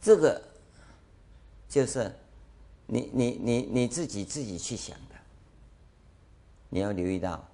[0.00, 0.40] 这个
[1.68, 2.12] 就是
[2.86, 5.15] 你你你你自己自己去想的，
[6.68, 7.46] 你要留意到，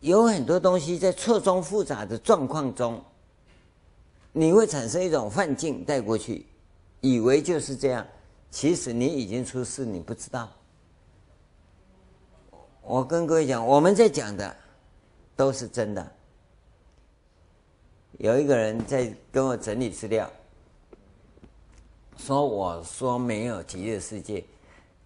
[0.00, 3.02] 有很多东西在错综复杂的状况中，
[4.32, 6.46] 你会产生一种幻境带过去，
[7.00, 8.06] 以为就是这样，
[8.50, 10.48] 其实你已经出事，你不知道。
[12.82, 14.56] 我跟各位讲，我们在讲的
[15.36, 16.12] 都是真的。
[18.18, 20.30] 有一个人在跟我整理资料，
[22.16, 24.44] 说我说没有极乐世界，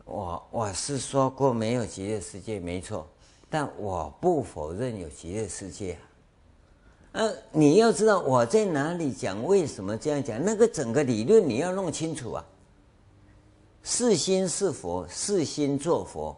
[0.04, 3.06] 我我是说过没有极乐世界没错，
[3.48, 6.00] 但我不否认有极乐世界啊。
[7.12, 12.44] 呃，你要知道我在哪里讲，为什么这样讲，那个整个理论你要弄清楚啊。
[13.82, 16.36] 是心是佛，是心作佛。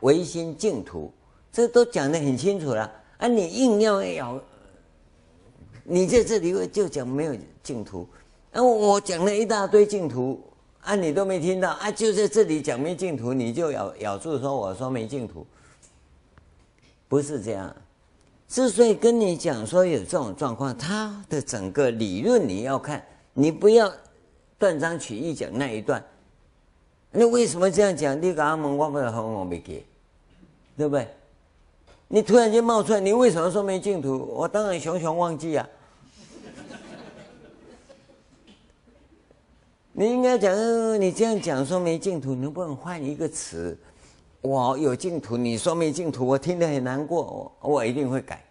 [0.00, 1.12] 唯心净土，
[1.52, 3.28] 这都讲得很清楚了啊！
[3.28, 4.40] 你硬要咬，
[5.84, 8.08] 你在这里就讲没有净土，
[8.52, 10.40] 啊，我讲了一大堆净土
[10.82, 11.90] 啊，你都没听到啊！
[11.90, 15.46] 就在这里讲没净土，你就咬咬住说我说没净土，
[17.08, 17.74] 不是这样。
[18.48, 23.92] 之所以跟你讲说有这种状况，他的整个理论你要看，你不要
[24.58, 26.04] 断章取义讲那一段。
[27.12, 28.16] 你为什么这样讲？
[28.20, 29.84] 你跟阿门，我不知道，我没给。
[30.76, 31.06] 对不对？
[32.08, 34.16] 你突然间冒出来，你为什么说没净土？
[34.18, 35.68] 我当然熊熊忘记啊！
[40.00, 40.50] 你应该讲，
[40.98, 43.76] 你这样讲说没净土，能不能换一个词？
[44.40, 48.42] 我有净土，你说没净土，我听得很难过，我我一定会改，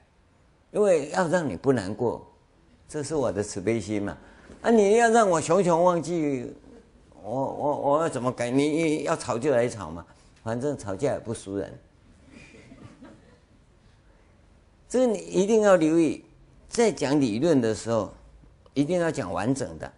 [0.69, 2.23] 因为要让你不难过，
[2.87, 4.15] 这是我的慈悲心嘛。
[4.61, 6.53] 啊，你要让我熊熊忘记，
[7.23, 8.51] 我我我要怎么改？
[8.51, 10.05] 你要吵就来吵嘛，
[10.43, 11.79] 反正吵架也不输人。
[14.87, 16.23] 这个你一定要留意，
[16.67, 18.13] 在讲理论的时候，
[18.75, 19.91] 一定要讲完整的。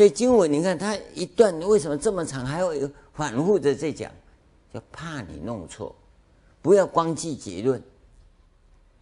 [0.00, 4.10] 所以经文你看它一段为什么这么长，还会反复的在讲，
[4.72, 5.94] 就怕你弄错，
[6.62, 7.82] 不要光记结论。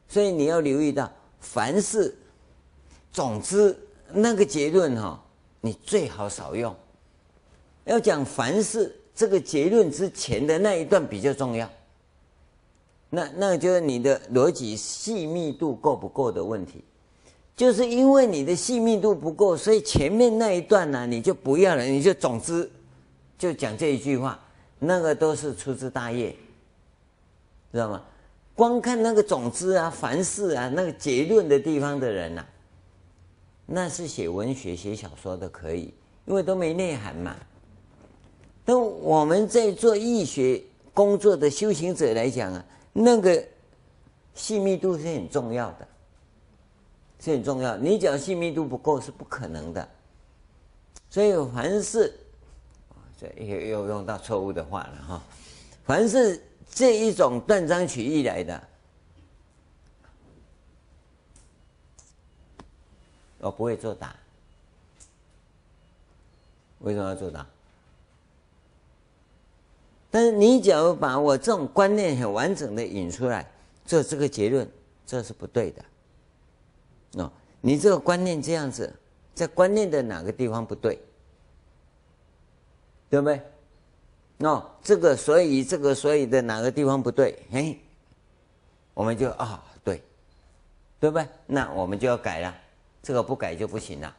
[0.09, 1.09] 所以你要留意到，
[1.39, 2.19] 凡事，
[3.13, 3.79] 总之
[4.11, 5.25] 那个结论哈，
[5.61, 6.75] 你最好少用。
[7.85, 11.71] 要讲凡事这个结论之前的那一段比较重要。
[13.09, 16.83] 那那就是你的逻辑细密度够不够的问题，
[17.59, 22.71] 就是因为你的细密度不够，所以前面那一段呢，你就不要了，你就总之
[23.37, 24.39] 就讲这一句话，
[24.79, 26.31] 那个都是粗枝大叶，
[27.73, 28.01] 知道吗？
[28.55, 32.47] 光看那个总之啊、凡事啊、那个结论的地方的人呐、
[33.67, 35.93] 那是写文学、写小说的可以，
[36.27, 37.35] 因为都没内涵嘛。
[38.65, 40.63] 但我们在做易学
[40.95, 42.65] 工作的修行者来讲啊。
[42.93, 43.45] 那个
[44.35, 45.89] 细密度是很重要的，
[47.21, 47.77] 是很重要。
[47.77, 49.89] 你讲细密度不够是不可能的，
[51.11, 52.13] 所以凡是，
[53.21, 55.23] 这又又用到错误的话了哈。
[55.85, 56.41] 凡是
[56.71, 58.63] 这一种断章取义来的，
[63.39, 64.15] 我不会作答。
[66.81, 67.45] 为什么要作答？
[70.11, 73.51] 但是你假如把我这种观念很完整的引出来，
[73.85, 74.67] 做这个结论，
[75.05, 75.85] 这是不对的。
[77.15, 77.31] 哦，
[77.61, 78.93] 你这个观念这样子，
[79.35, 80.99] 在观念的哪个地方不对？
[83.09, 83.41] 对不对？
[84.39, 87.39] 哦，这个所以这个所以的哪个地方不对？
[87.53, 87.77] 哎，
[88.95, 90.03] 我们就啊、对，
[91.01, 91.27] 对不对？
[91.47, 92.55] 那我们就要改了，
[93.03, 94.17] 这个不改就不行了。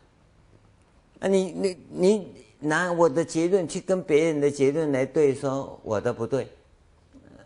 [1.20, 2.34] 啊，你你你。
[2.62, 6.52] 拿我的结论去跟别人的结论来对，说我的不对，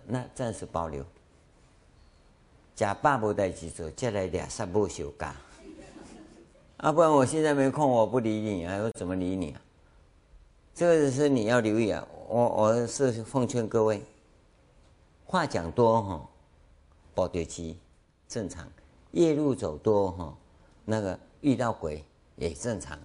[0.08, 1.06] 那暂时保留。
[2.76, 5.36] 假爸不带记住，再来俩三不休假。
[6.78, 8.78] 啊，不然我现在没空，我不理你，啊！
[8.82, 9.62] 我怎么理你啊？
[10.74, 12.06] 这个是你要留意啊。
[12.28, 14.02] 我我是奉劝各位，
[15.24, 16.30] 话讲多哈，
[17.14, 17.78] 保掉机
[18.28, 18.68] 正常，
[19.12, 20.36] 夜路走多哈，
[20.84, 22.04] 那个遇到鬼
[22.36, 22.98] 也正常。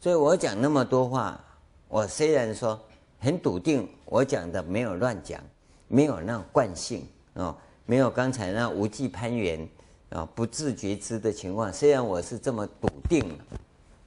[0.00, 1.38] 所以我讲那么多话，
[1.86, 2.80] 我虽然说
[3.20, 5.40] 很笃定，我讲的没有乱讲，
[5.86, 7.56] 没有那种惯性啊，
[7.92, 9.68] 没有刚才那无记攀援
[10.08, 11.70] 啊，不自觉知的情况。
[11.70, 13.22] 虽然我是这么笃定，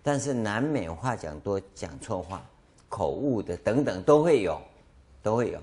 [0.02, 2.44] 但是难免话讲多，讲错话，
[2.90, 4.60] 口误的等等都会有，
[5.22, 5.60] 都会有。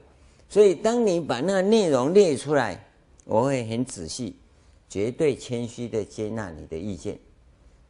[0.49, 2.81] 所以当你把那个内容列出来，
[3.25, 4.37] 我会很仔细，
[4.89, 7.19] 绝对谦虚的接纳你的意见。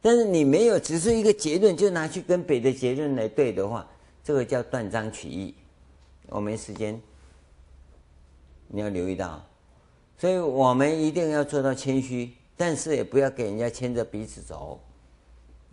[0.01, 3.87] 但是你没有，只是一个结论就拿去跟别的结论来对的话，
[4.23, 5.53] 这个叫断章取义。
[6.25, 6.99] 我没时间，
[8.67, 9.39] 你要留意到，
[10.17, 14.79] 所以我们一定要做到谦虚，但是也不要给人家牵着鼻子走。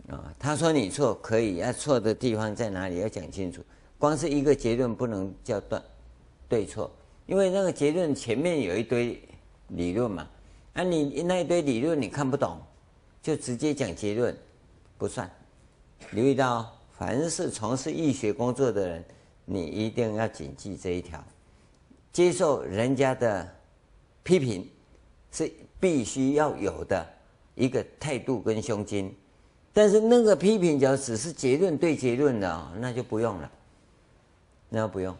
[0.09, 3.63] 啊，他说你错可以，要错的地方在哪里要讲清楚。
[3.97, 5.81] 光是一个结论不能叫断
[6.49, 6.91] 对错，
[7.27, 9.21] 因为那个结论前面有一堆
[9.69, 10.27] 理论嘛，
[10.73, 12.59] 啊，你那一堆理论你看不懂。
[13.21, 14.35] 就直接讲结论，
[14.97, 15.29] 不算。
[16.09, 19.05] 留意到，凡是从事易学工作的人，
[19.45, 21.23] 你一定要谨记这一条：
[22.11, 23.47] 接受人家的
[24.23, 24.69] 批评
[25.31, 27.07] 是必须要有的
[27.55, 29.13] 一个态度跟胸襟。
[29.73, 33.51] 但是那个批评，只要只是结论对结论的，那就不用了。
[34.69, 35.15] 那不用。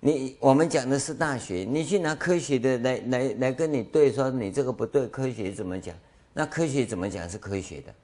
[0.00, 5.96] 你我们讲的是大学，你去拿科学的来来来跟你对说，你这个不对，科学怎么讲？
[6.34, 7.94] 那科学怎么讲是科学的，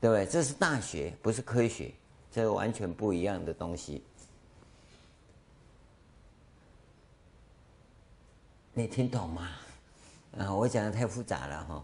[0.00, 0.24] 对不对？
[0.24, 1.92] 这是大学，不是科学，
[2.32, 4.02] 这完全不一样的东西。
[8.72, 9.50] 你听懂吗？
[10.38, 11.82] 啊，我讲的太复杂了哈。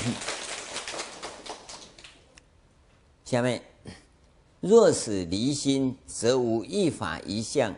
[3.24, 3.62] 下面，
[4.60, 7.74] 若使离心，则无一法一相，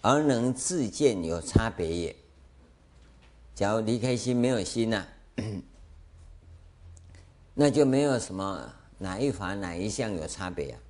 [0.00, 2.16] 而能自见有差别也。
[3.54, 5.06] 假如离开心没有心呐、
[7.54, 10.80] 那就没有什么哪一法哪一项有差别啊。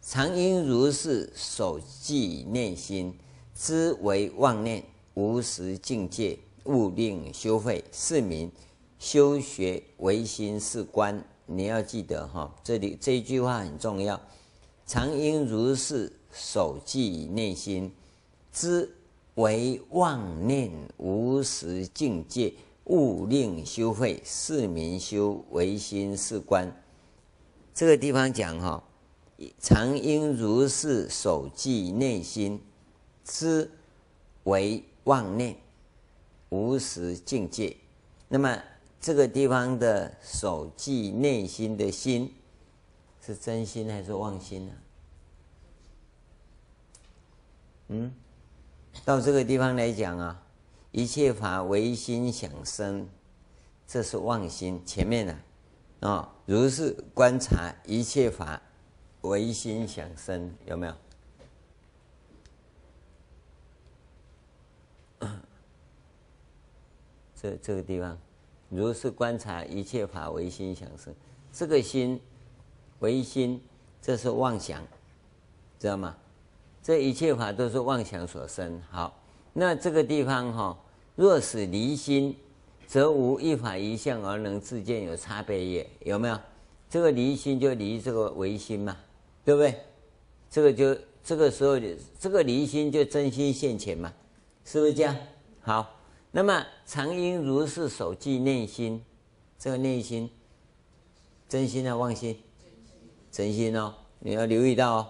[0.00, 3.18] 常应如是守记念心，
[3.54, 4.82] 知为妄念，
[5.14, 7.82] 无实境界，勿令修废。
[7.90, 8.52] 是名
[8.98, 11.24] 修学唯心是观。
[11.46, 14.20] 你要记得哈，这里这一句话很重要。
[14.86, 17.92] 常应如是守记内心，
[18.52, 18.90] 知。
[19.36, 22.54] 为妄念无实境界，
[22.84, 24.22] 勿令修废。
[24.24, 26.72] 是名修唯心是观。
[27.74, 28.84] 这个地方讲哈，
[29.58, 32.60] 常应如是守记内心，
[33.24, 33.68] 知
[34.44, 35.56] 为妄念
[36.50, 37.76] 无实境界。
[38.28, 38.62] 那么
[39.00, 42.34] 这个地方的守记内心的心，
[43.20, 44.72] 是真心还是妄心呢？
[47.88, 48.14] 嗯？
[49.04, 50.42] 到这个地方来讲啊，
[50.90, 53.08] 一切法唯心想生，
[53.86, 54.80] 这是妄心。
[54.86, 55.38] 前面呢，
[56.00, 58.62] 啊，如是观察一切法
[59.22, 60.94] 唯心想生，有没有？
[67.44, 68.16] 这这个地方，
[68.70, 71.14] 如是观察一切法唯心想生，
[71.52, 72.18] 这个心
[73.00, 73.60] 唯心，
[74.00, 74.80] 这是妄想，
[75.78, 76.16] 知道吗？
[76.82, 78.80] 这一切法都是妄想所生。
[78.90, 79.20] 好，
[79.52, 80.78] 那这个地方哈、哦，
[81.16, 82.34] 若使离心，
[82.86, 85.86] 则无一法一相而能自见有差别也。
[86.00, 86.40] 有没有？
[86.88, 88.96] 这个离心就离这个唯心嘛，
[89.44, 89.82] 对不对？
[90.48, 91.78] 这个就这个时候，
[92.18, 94.10] 这个离心就真心现前嘛，
[94.64, 95.14] 是不是这样？
[95.60, 95.94] 好，
[96.36, 99.00] 那么常应如是守记内心，
[99.56, 100.28] 这个内心，
[101.48, 102.36] 真心的妄心，
[103.30, 105.06] 真心哦，你要留意到哦。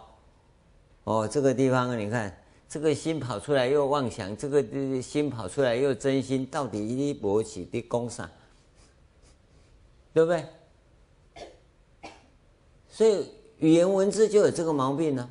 [1.04, 2.36] 哦，这个地方你看，
[2.68, 4.62] 这个心跑出来又妄想，这个
[5.00, 8.30] 心跑出来又真心，到底一搏起的功啥？
[10.12, 10.44] 对不对？
[12.90, 13.26] 所以
[13.60, 15.30] 语言文字就有这个毛病呢。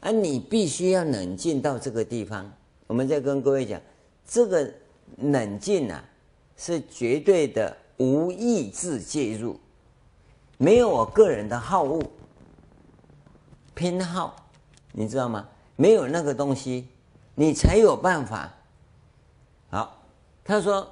[0.00, 2.50] 而你必须要冷静到这个地方。
[2.86, 3.78] 我们再跟各位讲，
[4.26, 4.72] 这个
[5.18, 6.04] 冷静啊，
[6.56, 9.58] 是绝对的无意志介入，
[10.58, 12.02] 没有我个人的好恶
[13.74, 14.36] 偏好。
[14.92, 15.48] 你知道吗？
[15.76, 16.86] 没有那个东西，
[17.34, 18.52] 你才有办法。
[19.70, 20.04] 好，
[20.44, 20.86] 他说：“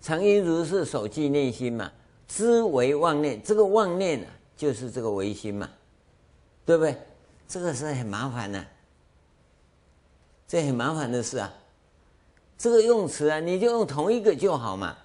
[0.00, 1.90] 常应如是守记内心嘛，
[2.28, 3.42] 知为妄念。
[3.42, 4.26] 这个妄念啊，
[4.56, 5.68] 就是这个唯心嘛，
[6.64, 6.96] 对不对？
[7.48, 8.64] 这个是很麻烦的，
[10.50, 11.54] 这很麻烦的事啊。
[12.58, 14.96] 这个用词啊，你就用同一个就好嘛。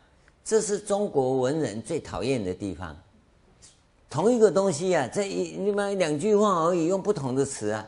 [0.43, 2.97] 这是中国文人最讨厌的地方。”
[4.09, 7.85] 同一个东西啊，这一你妈两句话而已，用不同的词啊。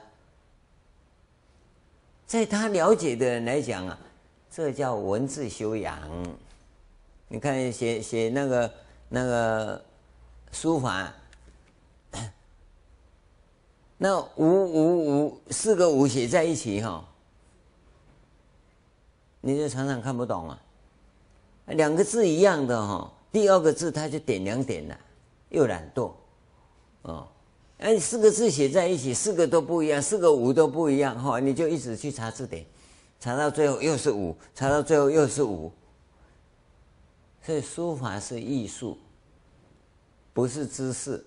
[2.27, 3.97] 在他了解的人来讲啊，
[4.51, 5.97] 这叫文字修养。
[7.27, 8.71] 你看写写那个
[9.09, 9.81] 那个
[10.51, 11.11] 书法，
[13.97, 17.03] 那五五五四个五写在一起哈，
[19.47, 20.61] 你就常常看不懂啊。
[21.67, 24.99] 两个字一样的哈，第二个字它就点两点了，
[25.47, 26.11] 又懒惰，
[27.03, 27.25] 哦，
[27.77, 32.65] 哎，四个字写在一起，四个都不一样，四个五都不一样哈，你就一直去查字典，
[33.21, 35.71] 查到最后又是五，查到最后又是五。
[37.41, 38.97] 所以书法是艺术，
[40.33, 41.25] 不是知识。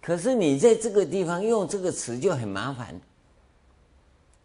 [0.00, 2.98] 可是你在这个地方用这个词就很麻烦，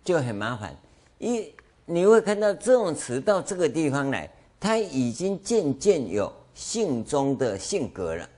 [0.04, 0.76] 就很麻烦。
[1.20, 1.54] 一
[1.86, 4.30] 你会看到这种词到这个地方来，
[4.60, 8.30] 它已经渐渐有性中的性格了。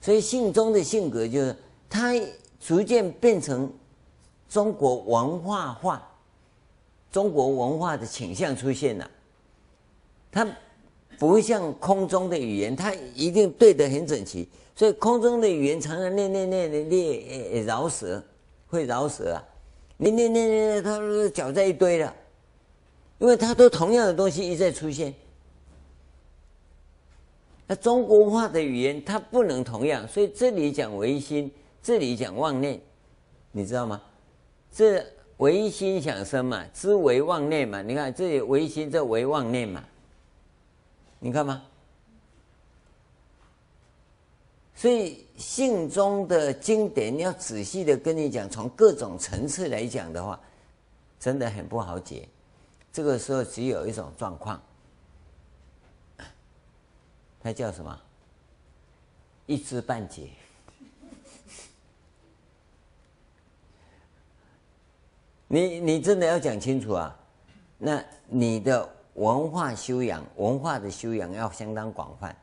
[0.00, 1.56] 所以性中的性格就是
[1.88, 2.14] 它
[2.60, 3.72] 逐渐变成
[4.48, 6.10] 中国文化化，
[7.10, 9.10] 中国文化的倾向出现了，
[10.30, 10.46] 它。
[11.18, 14.48] 不像空中的语言，它一定对得很整齐。
[14.76, 18.22] 所以空中的语言常常念念念念念饶舌，
[18.68, 19.42] 会饶舌啊！
[19.96, 22.14] 念念念念，它都搅在一堆了，
[23.18, 25.14] 因为它都同样的东西一再出现。
[27.66, 31.52] 那中国话的语言它不能同样，所以这里讲唯心，
[31.82, 32.80] 这里讲妄念，
[33.52, 34.00] 你知道吗？
[34.72, 35.04] 这
[35.38, 37.82] 唯心想生嘛，知为妄念嘛。
[37.82, 39.84] 你看这里唯心，这为妄念嘛。
[41.18, 41.62] 你看吗？
[44.74, 50.40] 所以性中的经典要仔细的跟你讲，从各种层次来讲的话，
[51.18, 52.28] 真的很不好解。
[52.98, 54.60] 这个时候只有一种状况，
[57.40, 57.96] 它叫什么？
[59.46, 60.30] 一知半解。
[65.46, 67.16] 你你真的要讲清楚啊？
[67.78, 68.96] 那你的。
[69.14, 72.36] 文化修养，文化的修养要相当广泛，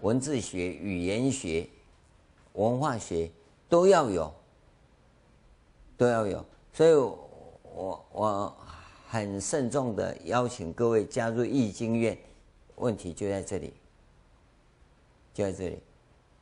[0.00, 1.68] 文字学、语言学、
[2.54, 3.30] 文化学
[3.68, 4.34] 都要有，
[5.96, 6.44] 都要有。
[6.72, 8.56] 所以我我
[9.14, 12.18] 很慎重的邀请各位加入易经院，
[12.74, 13.72] 问题就在这里，
[15.32, 15.78] 就在这里，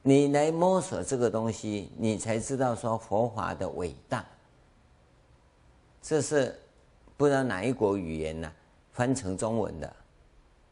[0.01, 4.25] 你来摸索这个东西，你才知道说佛法的伟大。
[6.01, 6.59] 这是
[7.19, 8.51] 不知道哪一国语言呢、
[8.91, 9.97] 翻成中文的，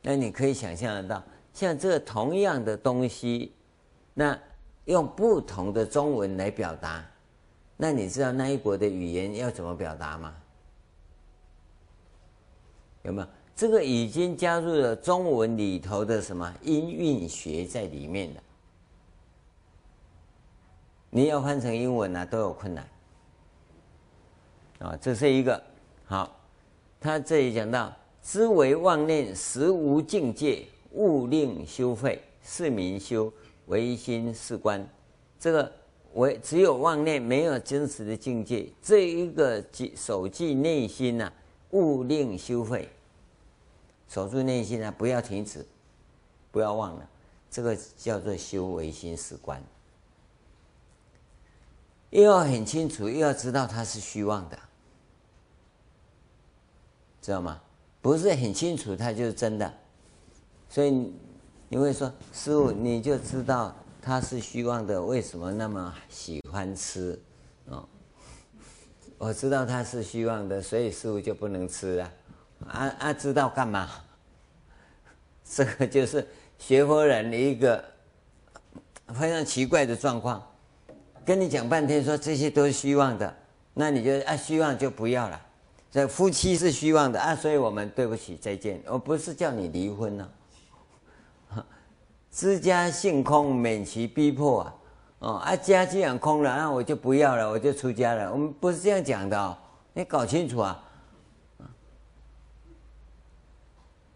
[0.01, 1.23] 那你可以想象得到，
[1.53, 3.53] 像这同样的东西，
[4.15, 4.39] 那
[4.87, 7.05] 用不同的中文来表达，
[7.77, 10.35] 那你知道那一国的语言要怎么表达吗？
[13.03, 13.29] 有没有？
[13.57, 18.43] 这个已经加入了中文里头的什么音韵学在里面了？
[21.11, 22.89] 你要翻成英文啊，都有困难。
[24.79, 25.63] 啊，这是一个
[26.07, 26.35] 好，
[27.01, 27.93] 他这里讲到。
[28.23, 32.23] 知为妄念，实无境界，勿令修废。
[32.45, 33.33] 是名修
[33.67, 34.87] 唯心是观。
[35.39, 35.73] 这个
[36.13, 38.67] 唯只有妄念，没有真实的境界。
[38.83, 39.65] 这一个
[39.97, 41.33] 守记内心呐、
[41.71, 42.89] 勿令修废。
[44.09, 45.67] 守住内心啊，不要停止，
[46.51, 47.09] 不要忘了。
[47.51, 49.63] 这个叫做修唯心是观。
[52.11, 54.59] 又要很清楚，又要知道它是虚妄的，
[57.23, 57.61] 知道吗？
[58.03, 59.73] 不是很清楚，它就是真的，
[60.69, 61.13] 所以
[61.69, 67.21] 你会说，师傅你就知道它是虚妄的，为什么那么喜欢吃？
[67.67, 67.89] 哦，
[69.21, 72.13] 我知道它是虚妄的，所以师父就不能吃啊。
[72.67, 73.87] 啊啊，知道干嘛？
[75.45, 76.27] 这个就是
[76.59, 77.85] 学佛人的一个
[79.09, 80.43] 非常奇怪的状况，
[81.23, 83.37] 跟你讲半天说这些都是虚妄的，
[83.75, 85.39] 那你就啊虚妄就不要了。
[85.91, 88.83] 这夫妻是虚妄的啊，所以我们对不起，再见。
[88.87, 90.31] 我不是叫你离婚呢、
[91.51, 91.67] 啊，
[92.33, 94.75] 知家性空，免其逼迫啊。
[95.21, 98.33] 哦啊，家既然空了，那我就不要了，我就出家了。
[98.33, 99.57] 我们不是这样讲的哦，
[99.93, 100.83] 你搞清楚啊。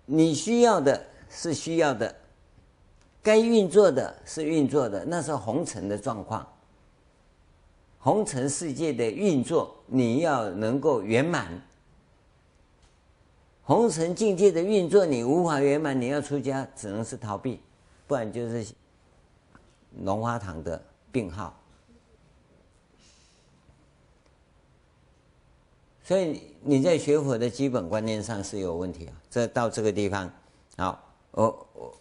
[0.06, 2.14] 你需要的是需要的，
[3.22, 6.46] 该运作的是运作的，那是红尘的状况。
[7.98, 11.46] 红尘世界的运作，你要能够圆满；
[13.62, 17.60] 红尘境界的运作，你无法圆满，你要出家，只能是逃避，
[18.06, 18.74] 不然就是
[20.02, 20.82] 龙华堂的
[21.14, 21.56] 病号。
[26.02, 29.14] 所以你在学佛的基本观念上是有问题啊！
[29.30, 30.28] 这到这个地方，
[30.76, 31.96] 好，我我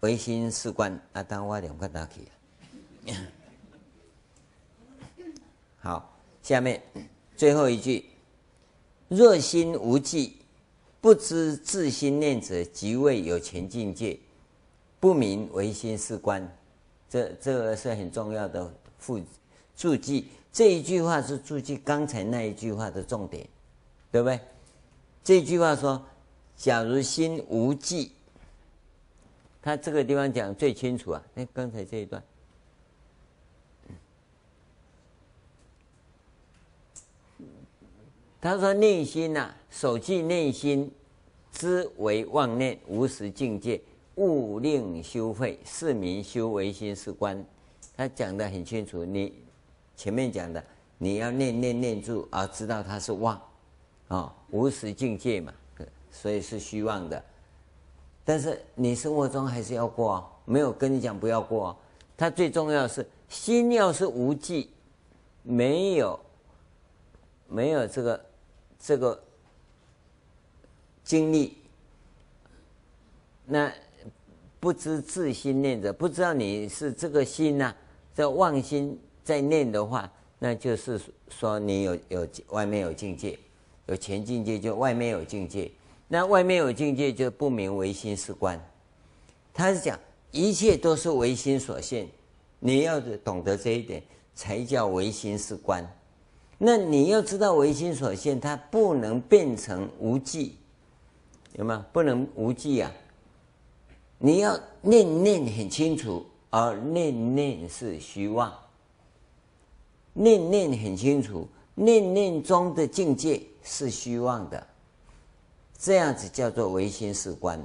[0.00, 3.12] 唯心是观啊，当我两个大去。
[5.82, 6.80] 好，下面
[7.36, 8.04] 最后一句：
[9.08, 10.36] 若心无记，
[11.00, 14.18] 不知自心念者，即谓有前境界，
[15.00, 16.56] 不明唯心是观。
[17.16, 19.18] 这这个是很重要的附
[19.74, 20.28] 注记。
[20.52, 23.48] 这一句话是注记刚才那一句话的重点，
[24.12, 24.38] 对不对？
[25.24, 26.04] 这句话说：
[26.58, 28.12] 假如心无记，
[29.62, 31.22] 他这个地方讲最清楚啊。
[31.36, 32.22] 哎，刚才这一段。
[38.38, 40.92] 他说：“内心呐、守记内心，
[41.50, 43.80] 知为妄念，无实境界，
[44.16, 47.42] 勿令修慧，是名修唯心是观。”
[47.96, 49.04] 他讲的很清楚。
[49.04, 49.32] 你
[49.96, 50.62] 前面讲的，
[50.98, 53.40] 你要念念念住，啊知道它是妄，
[54.08, 55.54] 啊、无实境界嘛，
[56.10, 57.24] 所以是虚妄的。
[58.24, 61.76] 但是你生活中还是要过啊，没有跟你讲不要过啊。
[62.16, 64.70] 他最重要是心要是无记，
[65.42, 66.20] 没有，
[67.48, 68.20] 没有这个。
[68.78, 69.20] 这个
[71.02, 71.56] 经历，
[73.46, 73.72] 那
[74.66, 77.76] 不知自心念者，不知道你是这个心呐、啊，
[78.12, 83.38] 这妄心在念的话，那就是说你有有外面有境界，
[83.86, 85.70] 有前境界就外面有境界，
[86.08, 88.60] 那外面有境界就不明唯心是观。
[89.54, 89.96] 他是讲
[90.32, 92.08] 一切都是唯心所现，
[92.58, 94.02] 你要懂得这一点，
[94.34, 95.88] 才叫唯心是观。
[96.58, 100.56] 那你要知道唯心所现，它不能变成无记，
[101.52, 101.84] 有没有？
[101.92, 102.92] 不能无记啊！
[104.18, 108.52] 你要念念很清楚，而念念是虚妄。
[110.12, 114.66] 念念很清楚，念念中的境界是虚妄的，
[115.78, 117.62] 这样子叫做唯心是观。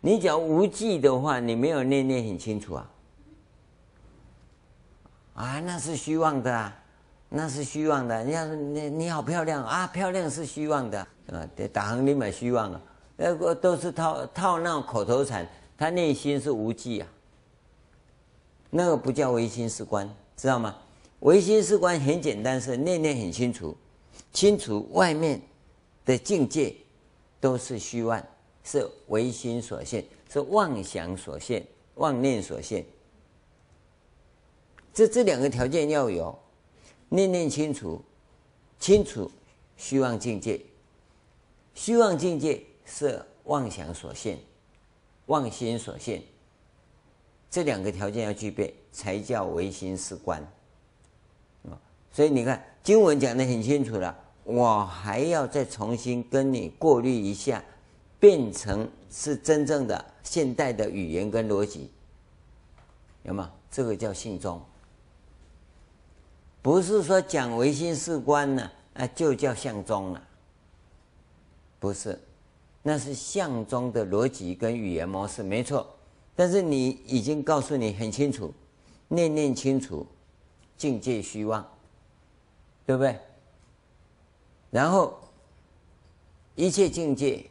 [0.00, 2.90] 你讲无记的话，你没有念念很清楚啊，
[5.34, 6.82] 啊，那是虚妄的啊。
[7.28, 12.80] 那是虚妄的，人家说你你好漂亮啊，漂亮是虚妄的啊，打横你买虚妄啊，
[13.16, 17.08] 那个都是套套那种口头禅，他内心是无记啊，
[18.70, 20.76] 那个不叫唯心是观，知道吗？
[21.20, 23.76] 唯心是观很简单，是念念很清楚，
[24.32, 25.40] 清楚外面
[26.04, 26.74] 的境界
[27.40, 28.22] 都是虚妄，
[28.62, 32.84] 是唯心所现，是妄想所现，妄念所现，
[34.92, 36.38] 这这两个条件要有。
[37.08, 38.02] 念念清楚，
[38.80, 39.30] 清楚
[39.76, 40.60] 虚妄境界，
[41.72, 44.38] 虚妄境界是妄想所现，
[45.26, 46.22] 妄心所现，
[47.50, 50.42] 这两个条件要具备，才叫唯心是观。
[52.12, 57.62] 所以你看经文讲的很清楚了，我还要再重新跟你过滤一下，
[58.18, 61.90] 变成是真正的现代的语言跟逻辑，
[63.24, 63.52] 有吗？
[63.70, 64.62] 这个叫信中。
[66.62, 70.22] 不是说讲唯心是观呢，啊，就叫相中了。
[71.78, 72.18] 不是，
[72.88, 75.84] 那是相中的逻辑跟语言模式，没错。
[76.36, 78.54] 但是你已经告诉你很清楚，
[79.08, 80.06] 念念清楚，
[80.76, 81.68] 境界虚妄，
[82.86, 83.18] 对不对？
[84.70, 85.18] 然后
[86.54, 87.44] 一切境界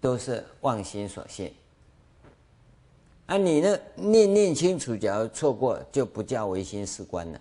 [0.00, 1.52] 都是妄心所现。
[3.26, 3.76] 啊，你呢？
[3.96, 7.40] 念念清楚，假如错过，就不叫唯心是观了。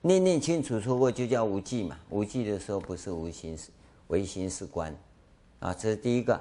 [0.00, 1.98] 念念清楚错过，就叫无记嘛。
[2.08, 3.68] 无记的时候，不是无心是
[4.08, 4.96] 唯心是观，
[5.60, 6.40] 啊，这是第一个。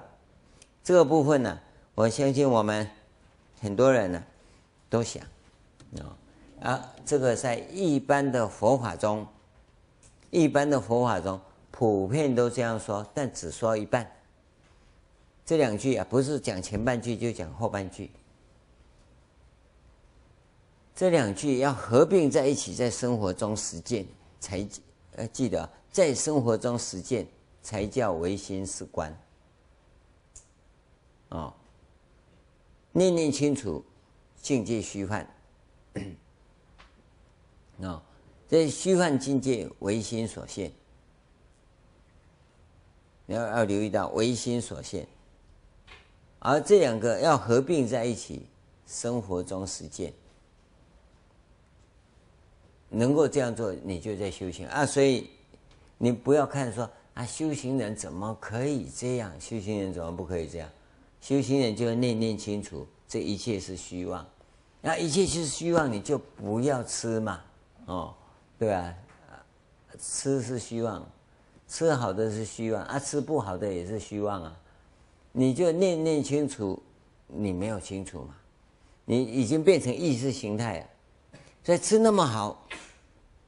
[0.83, 1.59] 这个部分呢，
[1.95, 2.89] 我相信我们
[3.61, 4.23] 很多人呢
[4.89, 5.23] 都想，
[5.97, 6.17] 啊，
[6.61, 9.25] 啊，这个在一般的佛法中，
[10.29, 11.39] 一般的佛法中
[11.71, 14.11] 普遍都这样说，但只说一半。
[15.45, 18.11] 这两句啊，不是讲前半句，就讲后半句。
[20.95, 24.05] 这两句要合并在一起，在生活中实践
[24.39, 24.65] 才
[25.15, 27.27] 呃记得，在生活中实践
[27.63, 29.17] 才叫唯心是观。
[31.29, 31.51] 哦，
[32.91, 33.83] 念念清楚，
[34.39, 35.27] 境界虚幻。
[37.81, 38.01] 哦，
[38.47, 40.71] 这虚幻境界唯心所现，
[43.25, 45.07] 你要要留意到唯心所现，
[46.39, 48.45] 而这两个要合并在一起，
[48.85, 50.13] 生活中实践。
[52.89, 54.85] 能够这样做，你就在修行啊！
[54.85, 55.31] 所以
[55.97, 59.31] 你不要看说啊，修行人怎么可以这样？
[59.39, 60.69] 修行人怎么不可以这样？
[61.21, 64.25] 修行人就要念念清楚，这一切是虚妄。
[64.81, 67.41] 那一切是虚妄，你就不要吃嘛，
[67.85, 68.13] 哦，
[68.59, 68.93] 对吧？
[69.99, 71.07] 吃是虚妄，
[71.67, 74.59] 吃好的是虚妄啊，吃不好的也是虚妄啊。
[75.31, 76.81] 你就念念清楚，
[77.27, 78.35] 你没有清楚嘛？
[79.05, 80.87] 你已经变成意识形态了。
[81.63, 82.67] 所以吃那么好，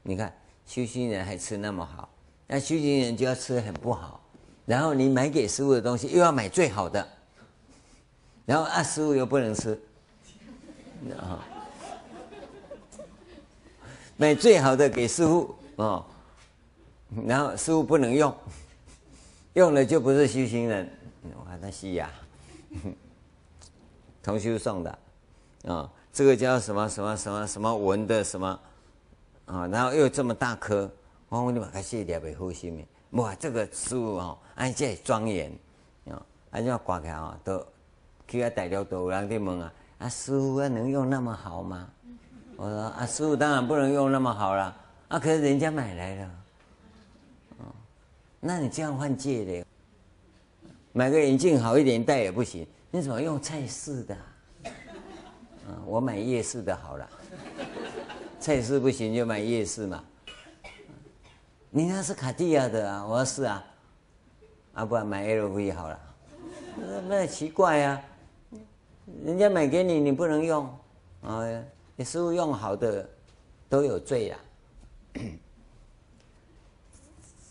[0.03, 0.34] 你看
[0.66, 2.07] 修行人还吃那么好，
[2.47, 4.21] 那修行人就要吃得很不好。
[4.65, 7.07] 然后你买给师父的东西又要买最好的，
[8.45, 9.79] 然后啊师父又不能吃，
[11.19, 11.45] 啊，
[14.17, 16.03] 买最好的给师父哦，
[17.27, 18.35] 然后师父不能用，
[19.53, 20.89] 用了就不是修行人，
[21.37, 22.09] 我看他是呀，
[24.23, 24.99] 同修送的，
[25.67, 28.59] 啊，这个叫什么什么什么什么纹的什么，
[29.45, 30.89] 啊，然后又这么大颗，
[31.36, 32.83] 我问你们，开始也袂好心的。
[33.21, 35.51] 哇，这个师傅哦，安这庄严，
[36.05, 37.65] 哦，安这挂起来哦，都
[38.25, 41.89] 去啊大了都有人在问啊，啊师傅啊能用那么好吗？
[42.55, 44.73] 我说啊师傅当然不能用那么好了，
[45.09, 46.31] 啊可是人家买来了，
[47.57, 47.65] 哦，
[48.39, 49.65] 那你这样换戒的，
[50.93, 54.15] 买个眼镜好一点戴也不行，你怎么用蔡司的？
[55.67, 57.09] 啊，我买夜市的好了，
[58.39, 60.01] 蔡司不行就买夜市嘛。
[61.78, 63.05] 你那是卡地亚的啊？
[63.05, 63.61] 我说是啊，
[64.76, 65.99] 啊不然买 LV 好了，
[66.78, 68.01] 那那奇怪呀、
[68.53, 68.55] 啊，
[69.26, 70.65] 人家买给你你不能用，
[71.21, 71.43] 啊，
[71.97, 73.05] 你师傅用好的
[73.67, 74.38] 都有罪呀、
[75.15, 75.19] 啊，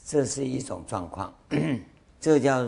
[0.07, 1.35] 这是一种状况，
[2.19, 2.67] 这叫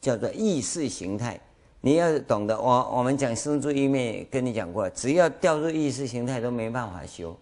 [0.00, 1.40] 叫做意识形态，
[1.80, 7.38] 你要懂得，我我们讲生住意灭跟你讲过，只要掉入意识形态都没办法修，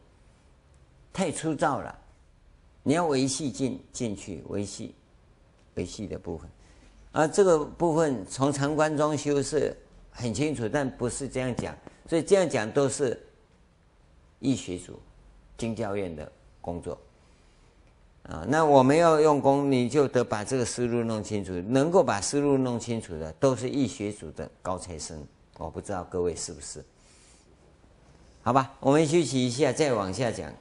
[1.15, 2.01] 太粗糙了。
[2.85, 4.95] 你要维系进进去，维系
[5.75, 6.49] 维系的部分，
[7.11, 9.77] 而这个部分从禅观中修是
[10.11, 11.75] 很清楚，但不是这样讲，
[12.07, 13.19] 所以这样讲都是
[14.39, 15.01] 易学组
[15.57, 16.31] 经教院的
[16.61, 16.99] 工作
[18.25, 18.45] 啊。
[18.47, 25.27] 那我们要用功，你就得把这个思路弄清楚，能够把思路弄清楚的，都是易学组的高材生。
[25.57, 26.85] 我不知道各位是不是？
[28.43, 30.53] 好吧，我们休息一下，再往下讲。